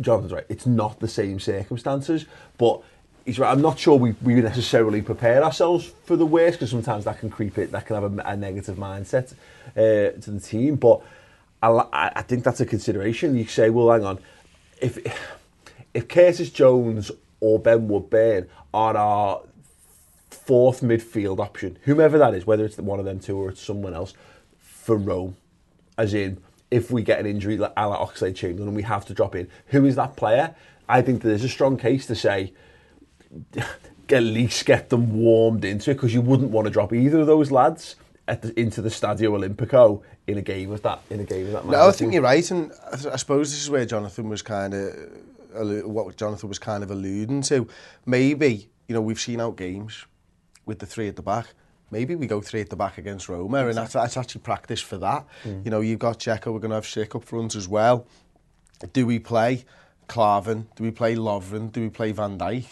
Jonathan's 0.00 0.32
right. 0.32 0.46
It's 0.48 0.66
not 0.66 1.00
the 1.00 1.08
same 1.08 1.40
circumstances, 1.40 2.26
but. 2.56 2.82
He's 3.24 3.38
right. 3.38 3.52
I'm 3.52 3.60
not 3.60 3.78
sure 3.78 3.94
we, 3.98 4.14
we 4.22 4.36
necessarily 4.36 5.02
prepare 5.02 5.44
ourselves 5.44 5.92
for 6.06 6.16
the 6.16 6.24
worst 6.24 6.58
because 6.58 6.70
sometimes 6.70 7.04
that 7.04 7.18
can 7.18 7.28
creep 7.28 7.58
it. 7.58 7.70
That 7.72 7.84
can 7.84 8.00
have 8.00 8.18
a, 8.18 8.22
a 8.22 8.34
negative 8.38 8.78
mindset 8.78 9.34
uh, 9.76 10.18
to 10.18 10.30
the 10.30 10.40
team. 10.40 10.76
But 10.76 11.02
I, 11.62 12.12
I 12.16 12.22
think 12.22 12.44
that's 12.44 12.60
a 12.60 12.66
consideration. 12.66 13.36
You 13.36 13.46
say, 13.46 13.70
well, 13.70 13.90
hang 13.90 14.04
on, 14.04 14.18
if 14.80 14.98
if 15.94 16.08
Curtis 16.08 16.50
Jones 16.50 17.10
or 17.40 17.58
Ben 17.58 17.88
Woodburn 17.88 18.48
are 18.72 18.96
our 18.96 19.42
fourth 20.30 20.80
midfield 20.80 21.40
option, 21.40 21.78
whomever 21.82 22.18
that 22.18 22.34
is, 22.34 22.46
whether 22.46 22.64
it's 22.64 22.78
one 22.78 22.98
of 22.98 23.04
them 23.04 23.18
two 23.18 23.36
or 23.36 23.50
it's 23.50 23.62
someone 23.62 23.94
else, 23.94 24.14
for 24.58 24.96
Rome, 24.96 25.36
as 25.96 26.14
in 26.14 26.40
if 26.70 26.90
we 26.90 27.02
get 27.02 27.18
an 27.18 27.26
injury 27.26 27.56
like 27.56 27.72
a 27.76 27.88
la 27.88 28.06
Chamberlain 28.06 28.68
and 28.68 28.76
we 28.76 28.82
have 28.82 29.04
to 29.06 29.14
drop 29.14 29.34
in, 29.34 29.48
who 29.68 29.84
is 29.84 29.96
that 29.96 30.16
player? 30.16 30.54
I 30.88 31.02
think 31.02 31.22
there's 31.22 31.44
a 31.44 31.48
strong 31.48 31.76
case 31.76 32.06
to 32.06 32.14
say 32.14 32.52
at 34.10 34.22
least 34.22 34.64
get 34.64 34.88
them 34.88 35.12
warmed 35.12 35.64
into 35.64 35.90
it 35.90 35.94
because 35.94 36.14
you 36.14 36.20
wouldn't 36.20 36.50
want 36.50 36.66
to 36.66 36.70
drop 36.70 36.92
either 36.92 37.20
of 37.20 37.26
those 37.26 37.50
lads 37.50 37.96
at 38.28 38.42
the, 38.42 38.60
into 38.60 38.82
the 38.82 38.90
Stadio 38.90 39.30
Olimpico 39.30 40.02
in 40.26 40.38
a 40.38 40.42
game 40.42 40.70
of 40.70 40.82
that 40.82 41.00
in 41.10 41.20
a 41.20 41.24
game 41.24 41.46
of 41.46 41.52
that. 41.52 41.66
No, 41.66 41.88
I 41.88 41.92
think 41.92 42.12
you're 42.12 42.22
right, 42.22 42.48
and 42.50 42.70
I, 42.84 43.12
I 43.12 43.16
suppose 43.16 43.50
this 43.50 43.62
is 43.62 43.70
where 43.70 43.86
Jonathan 43.86 44.28
was 44.28 44.42
kind 44.42 44.74
of 44.74 44.94
what 45.84 46.16
Jonathan 46.16 46.48
was 46.48 46.58
kind 46.58 46.84
of 46.84 46.90
alluding 46.90 47.42
to. 47.42 47.66
Maybe 48.06 48.68
you 48.86 48.94
know 48.94 49.00
we've 49.00 49.20
seen 49.20 49.40
out 49.40 49.56
games 49.56 50.04
with 50.66 50.78
the 50.78 50.86
three 50.86 51.08
at 51.08 51.16
the 51.16 51.22
back. 51.22 51.46
Maybe 51.90 52.14
we 52.14 52.26
go 52.26 52.42
three 52.42 52.60
at 52.60 52.68
the 52.68 52.76
back 52.76 52.98
against 52.98 53.30
Roma, 53.30 53.66
and 53.66 53.76
that's, 53.76 53.94
that's 53.94 54.18
actually 54.18 54.42
practice 54.42 54.82
for 54.82 54.98
that. 54.98 55.24
Mm. 55.44 55.64
You 55.64 55.70
know, 55.70 55.80
you've 55.80 55.98
got 55.98 56.18
Checo, 56.18 56.52
we're 56.52 56.58
going 56.58 56.68
to 56.68 56.74
have 56.74 56.84
Schick 56.84 57.16
up 57.16 57.24
front 57.24 57.56
as 57.56 57.66
well. 57.66 58.06
Do 58.92 59.06
we 59.06 59.18
play 59.18 59.64
Clavin? 60.06 60.66
Do 60.76 60.84
we 60.84 60.90
play 60.90 61.16
Lovren? 61.16 61.72
Do 61.72 61.80
we 61.80 61.88
play 61.88 62.12
Van 62.12 62.36
Dijk? 62.38 62.66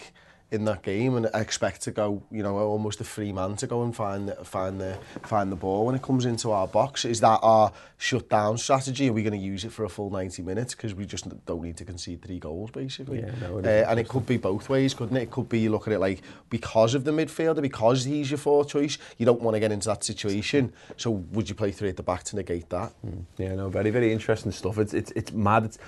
in 0.53 0.65
that 0.65 0.83
game, 0.83 1.17
and 1.17 1.29
I 1.35 1.41
expect 1.41 1.83
to 1.83 1.91
go, 1.91 2.23
you 2.31 2.43
know, 2.43 2.57
almost 2.57 3.01
a 3.01 3.05
free 3.05 3.33
man 3.33 3.57
to 3.57 3.67
go 3.67 3.83
and 3.83 3.95
find 3.95 4.33
find 4.45 4.81
the 4.81 4.97
find 5.23 5.51
the 5.51 5.57
ball 5.57 5.87
when 5.87 5.97
it 5.97 6.03
comes 6.03 6.25
into 6.25 6.53
our 6.53 6.69
box. 6.69 7.05
Is 7.05 7.21
that 7.21 7.41
our 7.43 7.73
shut 7.99 8.29
down 8.29 8.57
strategy? 8.57 9.09
Are 9.09 9.13
we 9.13 9.25
going 9.25 9.39
to 9.39 9.45
use 9.45 9.65
it 9.65 9.73
for 9.73 9.85
a 9.85 9.89
full 9.89 10.09
90 10.11 10.43
minutes 10.43 10.75
because 10.75 10.95
we 10.95 11.05
just 11.05 11.27
don't 11.47 11.63
need 11.63 11.77
to 11.79 11.85
concede 11.85 12.23
three 12.23 12.39
goals 12.39 12.71
basically? 12.71 13.21
Yeah, 13.21 13.33
no, 13.41 13.59
it 13.59 13.67
uh, 13.67 13.91
and 13.91 13.99
it 13.99 14.07
could 14.09 14.25
be 14.25 14.37
both 14.37 14.69
ways, 14.69 14.95
couldn't 14.95 15.17
it? 15.17 15.23
It 15.23 15.31
could 15.33 15.49
be 15.49 15.59
you 15.59 15.71
look 15.71 15.89
at 15.89 15.93
it 15.93 15.99
like 15.99 16.23
because 16.49 16.95
of 16.95 17.03
the 17.03 17.11
midfielder, 17.11 17.61
because 17.61 18.05
he's 18.05 18.31
your 18.31 18.39
fourth 18.39 18.69
choice, 18.69 18.99
you 19.19 19.27
don't 19.27 19.43
want 19.43 19.57
to 19.57 19.61
get 19.61 19.73
into 19.73 19.89
that 19.89 20.05
situation. 20.05 20.73
So 20.97 21.11
would 21.11 21.49
you 21.49 21.57
play 21.57 21.73
three 21.73 21.89
at 21.89 21.97
the 21.97 22.05
back 22.05 22.23
to 22.25 22.37
negate 22.37 22.71
that? 22.71 22.93
Mm. 23.05 23.25
Yeah, 23.37 23.55
no, 23.57 23.69
very 23.69 23.91
very 23.91 24.13
interesting 24.13 24.53
stuff. 24.53 24.79
It's 24.79 24.95
it's 24.95 25.11
it's 25.17 25.33
mad. 25.33 25.65
It's, 25.65 25.79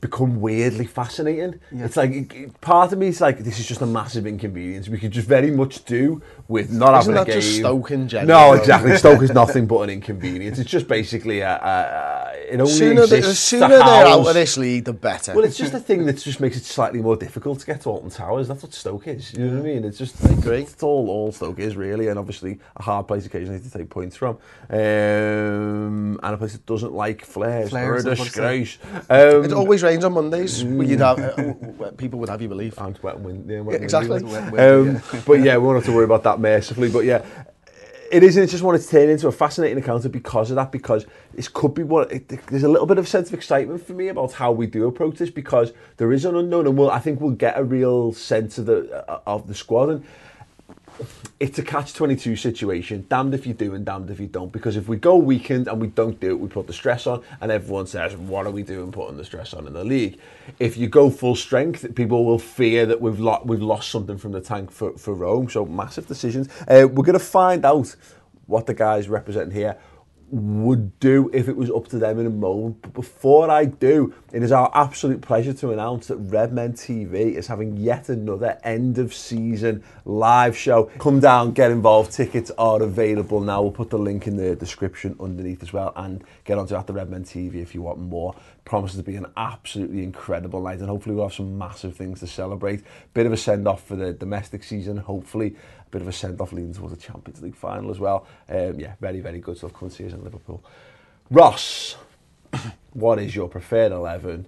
become 0.00 0.40
weirdly 0.40 0.86
fascinating. 0.86 1.60
It's 1.72 1.96
like 1.96 2.10
it- 2.12 2.32
it- 2.34 2.60
part 2.60 2.92
of 2.92 2.98
me 2.98 3.08
is 3.08 3.20
like 3.20 3.40
this 3.40 3.58
is 3.58 3.66
just 3.66 3.82
a 3.82 3.86
massive 3.86 4.26
inconvenience. 4.26 4.88
We 4.88 4.98
could 4.98 5.10
just 5.10 5.28
very 5.28 5.50
much 5.50 5.84
do 5.84 6.22
with 6.48 6.70
not 6.72 6.98
Isn't 7.00 7.12
having 7.14 7.14
a 7.14 7.18
that 7.24 7.26
game. 7.26 7.40
just 7.42 7.56
Stoke 7.58 7.90
in 7.90 8.08
general, 8.08 8.52
No, 8.52 8.52
exactly. 8.54 8.96
Stoke 9.04 9.22
is 9.22 9.32
nothing 9.32 9.66
but 9.66 9.80
an 9.82 9.90
inconvenience. 9.90 10.58
It's 10.58 10.70
just 10.70 10.88
basically 10.88 11.40
a, 11.40 11.50
a, 11.56 11.56
a 11.58 12.54
it 12.54 12.60
only 12.60 12.72
Sooner, 12.72 13.06
the, 13.06 13.16
the 13.20 13.34
sooner 13.34 13.68
they're 13.68 13.82
out 13.82 14.26
of 14.26 14.34
this 14.34 14.56
league, 14.56 14.84
the 14.84 14.92
better. 14.92 15.34
Well, 15.34 15.44
it's 15.44 15.56
just 15.56 15.72
a 15.74 15.78
thing 15.78 16.04
that 16.06 16.14
just 16.18 16.40
makes 16.40 16.56
it 16.56 16.64
slightly 16.64 17.00
more 17.00 17.16
difficult 17.16 17.60
to 17.60 17.66
get 17.66 17.82
to 17.82 17.90
Alton 17.90 18.10
Towers. 18.10 18.48
That's 18.48 18.62
what 18.62 18.74
Stoke 18.74 19.06
is. 19.06 19.32
You 19.34 19.46
know 19.46 19.52
what 19.58 19.60
I 19.60 19.74
mean? 19.74 19.84
It's 19.84 19.98
just 19.98 20.24
I 20.24 20.30
agree. 20.32 20.62
It's 20.62 20.82
all 20.82 21.08
all 21.10 21.30
Stoke 21.32 21.58
is 21.60 21.76
really, 21.76 22.08
and 22.08 22.18
obviously 22.18 22.58
a 22.76 22.82
hard 22.82 23.06
place 23.06 23.26
occasionally 23.26 23.60
to 23.60 23.70
take 23.70 23.88
points 23.90 24.16
from, 24.16 24.38
um, 24.70 26.18
and 26.22 26.34
a 26.34 26.38
place 26.38 26.52
that 26.52 26.66
doesn't 26.66 26.92
like 26.92 27.24
flares. 27.24 27.70
Flares, 27.70 28.04
They're 28.04 28.12
a 28.12 28.16
I 28.16 28.18
was 28.20 28.20
about 28.20 28.26
to 28.26 28.32
say. 28.32 28.58
disgrace. 28.58 28.78
Um, 29.08 29.44
it 29.44 29.52
always 29.52 29.82
rains 29.82 30.04
on 30.04 30.12
Mondays. 30.14 30.62
You'd 30.62 31.00
have, 31.00 31.18
uh, 31.18 31.90
people 31.96 32.18
would 32.20 32.28
have 32.28 32.40
you 32.42 32.48
believe. 32.48 32.78
and 32.78 32.98
wet 33.02 33.16
and 33.16 33.24
wind, 33.24 33.50
yeah, 33.50 33.60
wet 33.60 33.78
Yeah, 33.78 33.84
exactly. 33.84 34.22
windy. 34.22 34.32
Wet- 34.32 34.52
windy, 34.52 34.96
Um, 34.98 35.02
but 35.26 35.40
yeah, 35.40 35.56
we 35.56 35.64
won't 35.66 35.76
have 35.76 35.84
to 35.86 35.92
worry 35.92 36.04
about 36.04 36.22
that 36.24 36.38
mercifully. 36.40 36.90
But 36.90 37.04
yeah, 37.04 37.24
it 38.12 38.22
is. 38.22 38.36
It's 38.36 38.50
just 38.50 38.64
want 38.64 38.80
to 38.82 38.88
turn 38.88 39.08
into 39.08 39.28
a 39.28 39.32
fascinating 39.32 39.78
encounter 39.78 40.08
because 40.08 40.50
of 40.50 40.56
that. 40.56 40.72
Because 40.72 41.06
this 41.34 41.48
could 41.48 41.74
be 41.74 41.82
what 41.84 42.10
it, 42.12 42.28
there's 42.48 42.64
a 42.64 42.68
little 42.68 42.86
bit 42.86 42.98
of 42.98 43.06
sense 43.08 43.28
of 43.28 43.34
excitement 43.34 43.86
for 43.86 43.92
me 43.92 44.08
about 44.08 44.32
how 44.32 44.50
we 44.52 44.66
do 44.66 44.86
approach 44.88 45.18
this 45.18 45.30
because 45.30 45.72
there 45.96 46.12
is 46.12 46.24
an 46.24 46.34
unknown, 46.36 46.66
and 46.66 46.76
we'll, 46.76 46.90
I 46.90 46.98
think 46.98 47.20
we'll 47.20 47.30
get 47.30 47.56
a 47.58 47.62
real 47.64 48.12
sense 48.12 48.58
of 48.58 48.66
the 48.66 49.08
uh, 49.08 49.20
of 49.26 49.46
the 49.46 49.54
squad 49.54 49.88
and. 49.90 50.04
It's 51.38 51.58
a 51.58 51.62
catch-22 51.62 52.38
situation. 52.38 53.06
Damned 53.08 53.34
if 53.34 53.46
you 53.46 53.54
do 53.54 53.74
and 53.74 53.84
damned 53.84 54.10
if 54.10 54.20
you 54.20 54.26
don't. 54.26 54.52
Because 54.52 54.76
if 54.76 54.88
we 54.88 54.96
go 54.96 55.16
weekend 55.16 55.68
and 55.68 55.80
we 55.80 55.88
don't 55.88 56.20
do 56.20 56.30
it, 56.30 56.40
we 56.40 56.48
put 56.48 56.66
the 56.66 56.72
stress 56.72 57.06
on, 57.06 57.22
and 57.40 57.50
everyone 57.50 57.86
says, 57.86 58.16
"What 58.16 58.46
are 58.46 58.50
we 58.50 58.62
doing 58.62 58.92
putting 58.92 59.16
the 59.16 59.24
stress 59.24 59.54
on 59.54 59.66
in 59.66 59.72
the 59.72 59.84
league?" 59.84 60.18
If 60.58 60.76
you 60.76 60.88
go 60.88 61.10
full 61.10 61.36
strength, 61.36 61.94
people 61.94 62.24
will 62.24 62.38
fear 62.38 62.86
that 62.86 63.00
we've 63.00 63.18
lo- 63.18 63.42
we've 63.44 63.62
lost 63.62 63.90
something 63.90 64.18
from 64.18 64.32
the 64.32 64.40
tank 64.40 64.70
for, 64.70 64.92
for 64.98 65.14
Rome. 65.14 65.48
So 65.48 65.64
massive 65.64 66.06
decisions. 66.06 66.48
Uh, 66.68 66.86
we're 66.88 67.04
going 67.04 67.18
to 67.18 67.18
find 67.18 67.64
out 67.64 67.94
what 68.46 68.66
the 68.66 68.74
guys 68.74 69.08
representing 69.08 69.54
here 69.54 69.76
would 70.30 70.98
do 71.00 71.30
if 71.32 71.48
it 71.48 71.56
was 71.56 71.70
up 71.70 71.88
to 71.88 71.98
them 71.98 72.18
in 72.18 72.26
a 72.26 72.30
moment. 72.30 72.80
But 72.82 72.94
before 72.94 73.50
I 73.50 73.64
do, 73.64 74.14
it 74.32 74.42
is 74.42 74.52
our 74.52 74.70
absolute 74.74 75.20
pleasure 75.20 75.52
to 75.54 75.72
announce 75.72 76.06
that 76.06 76.16
Redmen 76.16 76.74
TV 76.74 77.34
is 77.34 77.48
having 77.48 77.76
yet 77.76 78.08
another 78.08 78.58
end 78.62 78.98
of 78.98 79.12
season 79.12 79.82
live 80.04 80.56
show. 80.56 80.84
Come 80.98 81.20
down, 81.20 81.52
get 81.52 81.70
involved. 81.70 82.12
Tickets 82.12 82.50
are 82.58 82.82
available 82.82 83.40
now. 83.40 83.62
We'll 83.62 83.72
put 83.72 83.90
the 83.90 83.98
link 83.98 84.26
in 84.26 84.36
the 84.36 84.54
description 84.54 85.16
underneath 85.20 85.62
as 85.62 85.72
well 85.72 85.92
and 85.96 86.22
get 86.44 86.58
onto 86.58 86.76
at 86.76 86.86
the 86.86 86.92
Redmen 86.92 87.24
TV 87.24 87.56
if 87.56 87.74
you 87.74 87.82
want 87.82 87.98
more. 87.98 88.34
Promises 88.64 88.98
to 88.98 89.02
be 89.02 89.16
an 89.16 89.26
absolutely 89.36 90.04
incredible 90.04 90.62
night 90.62 90.78
and 90.78 90.88
hopefully 90.88 91.14
we'll 91.14 91.24
have 91.24 91.34
some 91.34 91.58
massive 91.58 91.96
things 91.96 92.20
to 92.20 92.26
celebrate. 92.26 92.84
Bit 93.14 93.26
of 93.26 93.32
a 93.32 93.36
send 93.36 93.66
off 93.66 93.84
for 93.84 93.96
the 93.96 94.12
domestic 94.12 94.62
season, 94.62 94.96
hopefully 94.98 95.56
bit 95.90 96.02
of 96.02 96.08
a 96.08 96.12
send 96.12 96.40
off 96.40 96.52
leading 96.52 96.72
towards 96.72 96.94
the 96.94 97.00
Champions 97.00 97.42
League 97.42 97.56
final 97.56 97.90
as 97.90 97.98
well. 97.98 98.26
Um, 98.48 98.78
yeah, 98.78 98.94
very, 99.00 99.20
very 99.20 99.38
good 99.40 99.56
stuff. 99.56 99.72
Come 99.72 99.88
and 99.88 99.92
see 99.92 100.06
us 100.06 100.12
in 100.12 100.22
Liverpool. 100.22 100.62
Ross, 101.30 101.96
what 102.92 103.18
is 103.18 103.34
your 103.34 103.48
preferred 103.48 103.92
11? 103.92 104.46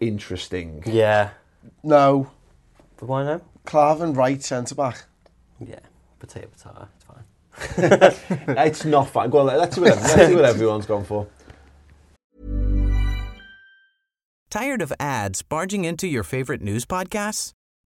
Interesting. 0.00 0.82
Yeah. 0.86 1.30
No, 1.82 2.30
But 2.96 3.08
why 3.08 3.24
no? 3.24 3.40
Klavan, 3.64 4.14
right 4.14 4.42
centre 4.42 4.74
back. 4.74 5.04
Yeah. 5.64 5.78
Potato, 6.18 6.48
potato. 6.48 6.88
It's 6.96 7.04
fine. 7.04 8.56
it's 8.58 8.84
not 8.84 9.08
fine. 9.10 9.30
Go 9.30 9.38
on, 9.38 9.46
let's 9.46 9.76
see 9.76 9.80
what, 9.80 9.96
let's 9.96 10.26
see 10.26 10.34
what 10.34 10.44
everyone's 10.44 10.86
gone 10.86 11.04
for. 11.04 11.28
Tired 14.50 14.82
of 14.82 14.92
ads 15.00 15.42
barging 15.42 15.84
into 15.84 16.06
your 16.06 16.22
favorite 16.22 16.60
news 16.60 16.84
podcasts? 16.84 17.52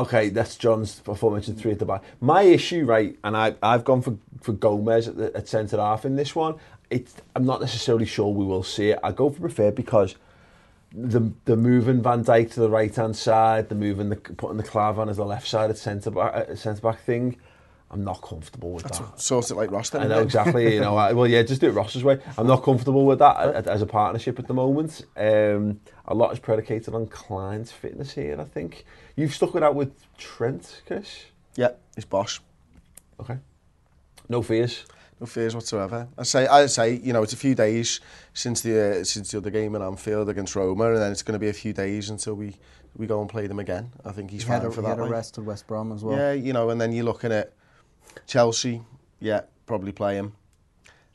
Okay, 0.00 0.30
that's 0.30 0.56
John's 0.56 0.94
performance 1.00 1.46
aforementioned 1.46 1.58
three 1.58 1.72
at 1.72 1.78
the 1.78 1.84
back. 1.84 2.02
My 2.22 2.40
issue, 2.40 2.86
right, 2.86 3.18
and 3.22 3.36
I, 3.36 3.54
I've 3.62 3.84
gone 3.84 4.00
for, 4.00 4.16
for 4.40 4.54
Gomez 4.54 5.08
at, 5.08 5.18
at 5.18 5.46
centre 5.46 5.76
half 5.76 6.06
in 6.06 6.16
this 6.16 6.34
one. 6.34 6.54
It's, 6.88 7.14
I'm 7.36 7.44
not 7.44 7.60
necessarily 7.60 8.06
sure 8.06 8.32
we 8.32 8.46
will 8.46 8.62
see 8.62 8.92
it. 8.92 8.98
I 9.02 9.12
go 9.12 9.28
for 9.28 9.40
preferred 9.40 9.74
because 9.74 10.14
the 10.92 11.30
the 11.44 11.54
moving 11.54 12.02
Van 12.02 12.24
Dijk 12.24 12.50
to 12.52 12.60
the 12.60 12.70
right 12.70 12.94
hand 12.94 13.14
side, 13.14 13.68
the 13.68 13.74
moving 13.74 14.08
the 14.08 14.16
putting 14.16 14.56
the 14.56 14.62
Clav 14.62 14.96
on 14.96 15.10
as 15.10 15.18
the 15.18 15.24
left 15.26 15.46
side 15.46 15.68
at 15.68 15.76
centre 15.76 16.10
back 16.10 16.56
centre 16.56 16.80
back 16.80 17.02
thing. 17.02 17.36
I'm 17.92 18.04
not 18.04 18.22
comfortable 18.22 18.70
with 18.72 18.84
that. 18.84 19.20
Sort 19.20 19.50
it 19.50 19.56
like 19.56 19.70
Ross 19.72 19.90
then. 19.90 20.02
I 20.02 20.06
know 20.06 20.20
innit? 20.20 20.24
exactly. 20.24 20.74
You 20.74 20.80
know, 20.80 20.96
I, 20.96 21.12
well, 21.12 21.26
yeah, 21.26 21.42
just 21.42 21.60
do 21.60 21.68
it 21.68 21.72
Ross's 21.72 22.04
way. 22.04 22.20
I'm 22.38 22.46
not 22.46 22.62
comfortable 22.62 23.04
with 23.04 23.18
that 23.18 23.36
a- 23.66 23.70
as 23.70 23.82
a 23.82 23.86
partnership 23.86 24.38
at 24.38 24.46
the 24.46 24.54
moment. 24.54 25.04
Um, 25.16 25.80
a 26.06 26.14
lot 26.14 26.32
is 26.32 26.38
predicated 26.38 26.94
on 26.94 27.06
Klein's 27.08 27.72
fitness 27.72 28.12
here. 28.12 28.40
I 28.40 28.44
think 28.44 28.84
you've 29.16 29.34
stuck 29.34 29.54
it 29.56 29.62
out 29.64 29.74
with 29.74 29.92
Trent, 30.18 30.82
Chris. 30.86 31.24
Yeah, 31.56 31.70
it's 31.96 32.06
Bosch. 32.06 32.38
Okay. 33.18 33.38
No 34.28 34.40
fears. 34.42 34.84
No 35.18 35.26
fears 35.26 35.54
whatsoever. 35.54 36.08
I 36.16 36.22
say, 36.22 36.46
I 36.46 36.66
say, 36.66 36.94
you 36.94 37.12
know, 37.12 37.22
it's 37.22 37.32
a 37.34 37.36
few 37.36 37.54
days 37.54 38.00
since 38.32 38.60
the 38.62 39.00
uh, 39.00 39.04
since 39.04 39.32
the 39.32 39.38
other 39.38 39.50
game 39.50 39.74
in 39.74 39.82
Anfield 39.82 40.28
against 40.30 40.54
Roma, 40.56 40.86
and 40.92 40.96
then 40.98 41.10
it's 41.12 41.22
going 41.22 41.34
to 41.34 41.38
be 41.40 41.48
a 41.48 41.52
few 41.52 41.72
days 41.72 42.08
until 42.08 42.34
we 42.34 42.56
we 42.96 43.06
go 43.06 43.20
and 43.20 43.28
play 43.28 43.46
them 43.48 43.58
again. 43.58 43.90
I 44.04 44.12
think 44.12 44.30
he's 44.30 44.44
He 44.44 44.48
had, 44.48 44.62
fine 44.62 44.70
a, 44.70 44.72
for 44.72 44.80
he 44.80 44.86
that. 44.86 44.98
had 44.98 45.06
a 45.06 45.10
rest 45.10 45.36
at 45.38 45.44
West 45.44 45.66
Brom 45.66 45.92
as 45.92 46.02
well. 46.04 46.16
Yeah, 46.16 46.32
you 46.32 46.52
know, 46.52 46.70
and 46.70 46.80
then 46.80 46.92
you're 46.92 47.04
looking 47.04 47.32
at 47.32 47.52
Chelsea, 48.26 48.82
yeah, 49.20 49.42
probably 49.66 49.92
play 49.92 50.16
him. 50.16 50.32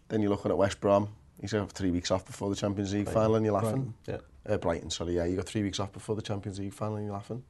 Then 0.10 0.22
you're 0.22 0.30
looking 0.30 0.52
at 0.52 0.58
West 0.58 0.80
Brom. 0.80 1.10
He's 1.42 1.54
got 1.54 1.72
three 1.72 1.92
weeks 1.92 2.12
off 2.12 2.26
before 2.26 2.50
the 2.50 2.56
Champions 2.56 2.94
League 2.94 3.06
Brighton. 3.06 3.22
final 3.22 3.36
and 3.36 3.46
you're 3.46 3.54
laughing. 3.54 3.94
Brighton, 4.06 4.22
yeah. 4.48 4.54
Uh, 4.54 4.58
Brighton, 4.58 4.90
sorry, 4.90 5.16
yeah. 5.16 5.26
you 5.26 5.36
got 5.36 5.46
three 5.46 5.64
weeks 5.64 5.80
off 5.80 5.92
before 5.92 6.16
the 6.16 6.22
Champions 6.22 6.60
League 6.60 6.74
final 6.74 6.96
and 6.96 7.06
you're 7.06 7.14
laughing. 7.14 7.44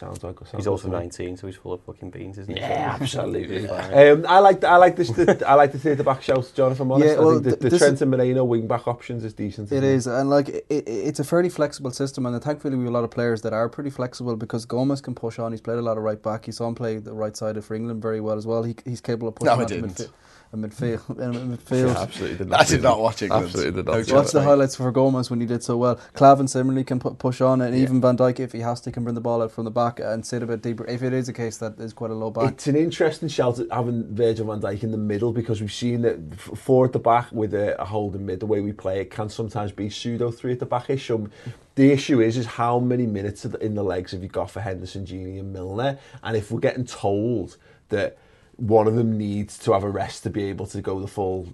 Sounds 0.00 0.24
like. 0.24 0.38
Sounds 0.38 0.52
He's 0.56 0.66
also 0.66 0.84
to 0.88 0.92
me. 0.94 0.98
19, 1.00 1.36
so 1.36 1.46
he's 1.46 1.56
full 1.56 1.74
of 1.74 1.82
fucking 1.82 2.08
beans, 2.10 2.38
isn't 2.38 2.54
he? 2.54 2.60
Yeah, 2.60 2.96
absolutely. 3.00 3.68
Um, 3.70 4.24
I 4.26 4.38
like 4.38 4.60
the, 4.62 4.68
I 4.68 4.76
like 4.76 4.96
this. 4.96 5.10
The, 5.10 5.44
I 5.46 5.54
like 5.54 5.72
to 5.72 5.78
see 5.78 5.90
the 5.90 5.96
theatre 5.96 6.04
back 6.04 6.22
shout, 6.22 6.50
John. 6.54 6.72
If 6.72 6.80
I'm 6.80 6.90
honest, 6.90 7.08
Yeah, 7.14 7.18
well, 7.18 7.30
I 7.30 7.32
think 7.34 7.44
the, 7.44 7.50
th- 7.56 7.72
the 7.72 7.78
Trent 7.78 7.94
is- 7.94 8.02
and 8.02 8.10
Moreno 8.10 8.44
wing 8.44 8.66
back 8.66 8.88
options 8.88 9.24
is 9.24 9.34
decent. 9.34 9.70
It 9.70 9.84
is, 9.84 10.06
and 10.06 10.30
like 10.30 10.48
it, 10.48 10.64
it, 10.70 10.84
it's 10.88 11.20
a 11.20 11.24
fairly 11.24 11.50
flexible 11.50 11.90
system, 11.90 12.24
and 12.24 12.42
thankfully 12.42 12.76
we 12.76 12.84
have 12.84 12.90
a 12.92 12.94
lot 12.94 13.04
of 13.04 13.10
players 13.10 13.42
that 13.42 13.52
are 13.52 13.68
pretty 13.68 13.90
flexible 13.90 14.36
because 14.36 14.64
Gomez 14.64 15.00
can 15.02 15.14
push 15.14 15.38
on. 15.38 15.52
He's 15.52 15.60
played 15.60 15.78
a 15.78 15.82
lot 15.82 15.98
of 15.98 16.02
right 16.02 16.22
back. 16.22 16.46
He 16.46 16.52
saw 16.52 16.66
him 16.68 16.74
play 16.74 16.96
the 16.96 17.12
right 17.12 17.36
side 17.36 17.62
for 17.62 17.74
England 17.74 18.00
very 18.00 18.20
well 18.20 18.38
as 18.38 18.46
well. 18.46 18.62
He, 18.62 18.74
he's 18.86 19.00
capable 19.02 19.28
of 19.28 19.34
pushing 19.34 19.54
No, 19.56 19.62
I 19.62 19.66
didn't. 19.66 19.90
midfield. 19.96 20.10
A 20.52 20.56
midfield, 20.56 21.08
in 21.10 21.56
midfield. 21.56 21.94
Yeah, 21.94 22.00
absolutely. 22.02 22.38
Did 22.38 22.48
not. 22.48 22.60
I 22.60 22.64
did 22.64 22.82
not 22.82 22.98
watch 22.98 23.22
England. 23.22 23.44
Absolutely 23.44 23.72
did 23.72 23.86
No 23.86 23.92
not. 23.98 24.04
joke. 24.06 24.16
Watch 24.16 24.32
the 24.32 24.42
highlights 24.42 24.74
for 24.74 24.90
Gomez 24.90 25.30
when 25.30 25.40
he 25.40 25.46
did 25.46 25.62
so 25.62 25.76
well. 25.76 25.94
Klavan 26.14 26.48
similarly 26.48 26.82
can 26.82 26.98
pu- 26.98 27.14
push 27.14 27.40
on, 27.40 27.60
and 27.60 27.72
even 27.76 28.00
Van 28.00 28.16
Dijk, 28.16 28.40
if 28.40 28.50
he 28.50 28.58
has 28.58 28.80
to, 28.80 28.90
can 28.90 29.04
bring 29.04 29.14
the 29.14 29.20
ball 29.20 29.42
out 29.42 29.52
from 29.52 29.64
the 29.64 29.70
back 29.70 30.00
and 30.00 30.26
sit 30.26 30.42
a 30.42 30.46
bit 30.46 30.60
deeper. 30.60 30.84
If 30.86 31.04
it 31.04 31.12
is 31.12 31.28
a 31.28 31.32
case 31.32 31.58
that 31.58 31.78
is 31.78 31.92
quite 31.92 32.10
a 32.10 32.14
low 32.14 32.32
back, 32.32 32.50
It's 32.54 32.66
an 32.66 32.74
interesting 32.74 33.28
shout 33.28 33.60
having 33.70 34.12
Virgil 34.12 34.46
van 34.46 34.60
Dijk 34.60 34.82
in 34.82 34.90
the 34.90 34.96
middle 34.98 35.32
because 35.32 35.60
we've 35.60 35.72
seen 35.72 36.02
that 36.02 36.18
f- 36.32 36.58
four 36.58 36.84
at 36.86 36.92
the 36.94 36.98
back 36.98 37.30
with 37.30 37.54
a, 37.54 37.80
a 37.80 37.84
holding 37.84 38.26
mid, 38.26 38.40
the 38.40 38.46
way 38.46 38.60
we 38.60 38.72
play 38.72 38.98
it 39.02 39.10
can 39.12 39.28
sometimes 39.28 39.70
be 39.70 39.88
pseudo 39.88 40.32
three 40.32 40.50
at 40.54 40.58
the 40.58 40.66
back-ish. 40.66 41.06
So 41.06 41.28
the 41.76 41.92
issue 41.92 42.20
is, 42.20 42.36
is 42.36 42.46
how 42.46 42.80
many 42.80 43.06
minutes 43.06 43.44
of 43.44 43.54
in 43.60 43.76
the 43.76 43.84
legs 43.84 44.10
have 44.10 44.24
you 44.24 44.28
got 44.28 44.50
for 44.50 44.62
Henderson, 44.62 45.06
Gini 45.06 45.38
and 45.38 45.52
Milner? 45.52 45.96
And 46.24 46.36
if 46.36 46.50
we're 46.50 46.58
getting 46.58 46.86
told 46.86 47.56
that 47.90 48.18
one 48.60 48.86
of 48.86 48.94
them 48.94 49.16
needs 49.16 49.58
to 49.58 49.72
have 49.72 49.82
a 49.84 49.90
rest 49.90 50.22
to 50.24 50.30
be 50.30 50.44
able 50.44 50.66
to 50.66 50.80
go 50.82 51.00
the 51.00 51.06
full 51.08 51.48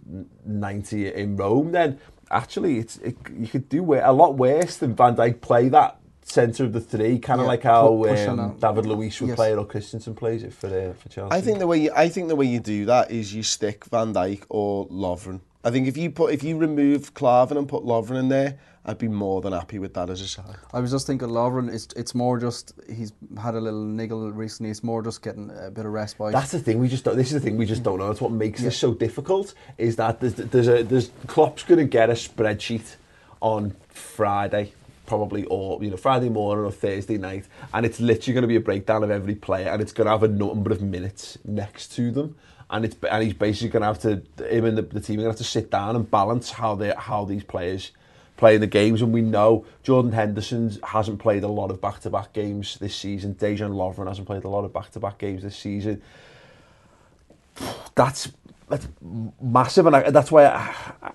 90 0.44 1.12
in 1.14 1.36
Rome, 1.36 1.72
then 1.72 1.98
actually 2.30 2.78
it's 2.78 2.96
it, 2.98 3.16
you 3.38 3.46
could 3.46 3.68
do 3.68 3.94
a 3.94 4.12
lot 4.12 4.36
worse 4.36 4.76
than 4.76 4.94
Van 4.94 5.14
Dijk 5.16 5.40
play 5.40 5.68
that 5.68 5.98
centre 6.22 6.64
of 6.64 6.72
the 6.72 6.80
three, 6.80 7.18
kind 7.20 7.40
of 7.40 7.44
Yeah, 7.44 7.48
like 7.48 7.62
how 7.62 8.04
um. 8.28 8.56
David 8.58 8.86
Luiz 8.86 9.20
would 9.20 9.28
Yes. 9.28 9.36
play 9.36 9.52
it 9.52 9.58
or 9.58 9.64
Christensen 9.64 10.14
plays 10.14 10.42
it 10.42 10.52
for 10.52 10.66
uh, 10.66 10.92
for 10.94 11.08
Chelsea. 11.08 11.36
I 11.36 11.40
think 11.40 11.60
the 11.60 11.66
way 11.66 11.78
you, 11.78 11.92
I 11.94 12.08
think 12.08 12.28
the 12.28 12.36
way 12.36 12.46
you 12.46 12.58
do 12.60 12.84
that 12.86 13.10
is 13.10 13.32
you 13.32 13.42
stick 13.44 13.84
Van 13.86 14.12
Dijk 14.12 14.42
or 14.48 14.88
Lovren. 14.88 15.40
I 15.66 15.70
think 15.72 15.88
if 15.88 15.96
you 15.96 16.10
put 16.12 16.32
if 16.32 16.44
you 16.44 16.56
remove 16.56 17.12
Klavan 17.14 17.56
and 17.56 17.68
put 17.68 17.82
Lovren 17.82 18.20
in 18.20 18.28
there, 18.28 18.56
I'd 18.84 18.98
be 18.98 19.08
more 19.08 19.40
than 19.40 19.52
happy 19.52 19.80
with 19.80 19.94
that 19.94 20.10
as 20.10 20.20
a 20.20 20.28
side. 20.28 20.54
I 20.72 20.78
was 20.78 20.92
just 20.92 21.08
thinking 21.08 21.26
Lovren, 21.26 21.74
it's, 21.74 21.88
it's 21.96 22.14
more 22.14 22.38
just, 22.38 22.72
he's 22.88 23.12
had 23.36 23.56
a 23.56 23.60
little 23.60 23.82
niggle 23.82 24.30
recently, 24.30 24.70
it's 24.70 24.84
more 24.84 25.02
just 25.02 25.22
getting 25.22 25.50
a 25.50 25.72
bit 25.72 25.84
of 25.84 25.90
respite. 25.90 26.32
That's 26.32 26.52
the 26.52 26.60
thing 26.60 26.78
we 26.78 26.86
just 26.86 27.02
don't. 27.02 27.16
This 27.16 27.32
is 27.32 27.32
the 27.32 27.40
thing 27.40 27.56
we 27.56 27.66
just 27.66 27.82
don't 27.82 27.98
know. 27.98 28.06
That's 28.06 28.20
what 28.20 28.30
makes 28.30 28.62
this 28.62 28.78
so 28.78 28.94
difficult. 28.94 29.54
Is 29.76 29.96
that 29.96 30.20
there's 30.20 30.34
there's 30.34 30.68
a 30.68 30.84
there's 30.84 31.10
Klopp's 31.26 31.64
going 31.64 31.80
to 31.80 31.84
get 31.84 32.10
a 32.10 32.12
spreadsheet 32.12 32.94
on 33.40 33.74
Friday, 33.88 34.72
probably 35.06 35.46
or 35.46 35.82
you 35.82 35.90
know 35.90 35.96
Friday 35.96 36.28
morning 36.28 36.64
or 36.64 36.70
Thursday 36.70 37.18
night, 37.18 37.46
and 37.74 37.84
it's 37.84 37.98
literally 37.98 38.34
going 38.34 38.42
to 38.42 38.48
be 38.48 38.56
a 38.56 38.60
breakdown 38.60 39.02
of 39.02 39.10
every 39.10 39.34
player, 39.34 39.70
and 39.70 39.82
it's 39.82 39.92
going 39.92 40.04
to 40.04 40.12
have 40.12 40.22
a 40.22 40.28
number 40.28 40.70
of 40.70 40.80
minutes 40.80 41.38
next 41.44 41.88
to 41.96 42.12
them. 42.12 42.36
And 42.68 42.84
it's 42.84 42.96
and 43.10 43.22
he's 43.22 43.34
basically 43.34 43.68
going 43.68 43.82
to 43.82 43.86
have 43.86 44.00
to 44.00 44.44
him 44.48 44.64
and 44.64 44.76
the, 44.76 44.82
the 44.82 45.00
team 45.00 45.20
are 45.20 45.22
going 45.22 45.34
to 45.34 45.38
have 45.38 45.38
to 45.38 45.44
sit 45.44 45.70
down 45.70 45.94
and 45.94 46.10
balance 46.10 46.50
how 46.50 46.74
they 46.74 46.92
how 46.96 47.24
these 47.24 47.44
players 47.44 47.92
play 48.36 48.56
in 48.56 48.60
the 48.60 48.66
games. 48.66 49.02
And 49.02 49.12
we 49.12 49.22
know 49.22 49.64
Jordan 49.82 50.12
Henderson 50.12 50.76
hasn't 50.82 51.20
played 51.20 51.44
a 51.44 51.48
lot 51.48 51.70
of 51.70 51.80
back 51.80 52.00
to 52.00 52.10
back 52.10 52.32
games 52.32 52.78
this 52.78 52.96
season. 52.96 53.34
Dejan 53.36 53.70
Lovren 53.70 54.08
hasn't 54.08 54.26
played 54.26 54.44
a 54.44 54.48
lot 54.48 54.64
of 54.64 54.72
back 54.72 54.90
to 54.92 55.00
back 55.00 55.18
games 55.18 55.42
this 55.42 55.56
season 55.56 56.02
that's 57.94 58.32
that's 58.68 58.88
massive, 59.40 59.86
and 59.86 59.94
I, 59.94 60.10
that's 60.10 60.32
why 60.32 60.46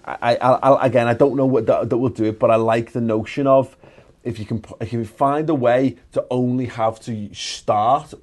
I, 0.06 0.36
I, 0.36 0.36
I, 0.36 0.86
again 0.86 1.08
I 1.08 1.14
don't 1.14 1.36
know 1.36 1.46
what 1.46 1.66
that, 1.68 1.90
that 1.90 1.98
will 1.98 2.10
do 2.10 2.26
it, 2.26 2.40
but 2.40 2.50
I 2.50 2.56
like 2.56 2.94
the 2.94 3.02
notion 3.02 3.48
of 3.48 3.76
if 4.24 4.40
you 4.40 4.46
can 4.46 4.64
if 4.80 4.94
you 4.94 5.06
find 5.06 5.50
a 5.50 5.56
way 5.56 5.98
to 6.14 6.26
only 6.30 6.66
have 6.68 7.00
to 7.02 7.34
start 7.34 8.14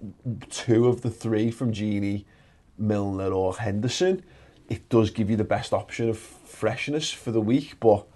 two 0.50 0.88
of 0.88 1.02
the 1.02 1.10
three 1.10 1.50
from 1.50 1.72
Gini, 1.72 2.24
Milner 2.78 3.32
or 3.32 3.54
Henderson, 3.56 4.22
it 4.68 4.88
does 4.88 5.10
give 5.10 5.30
you 5.30 5.36
the 5.36 5.44
best 5.44 5.72
option 5.72 6.08
of 6.08 6.18
freshness 6.18 7.10
for 7.10 7.30
the 7.32 7.40
week, 7.40 7.76
but. 7.80 8.06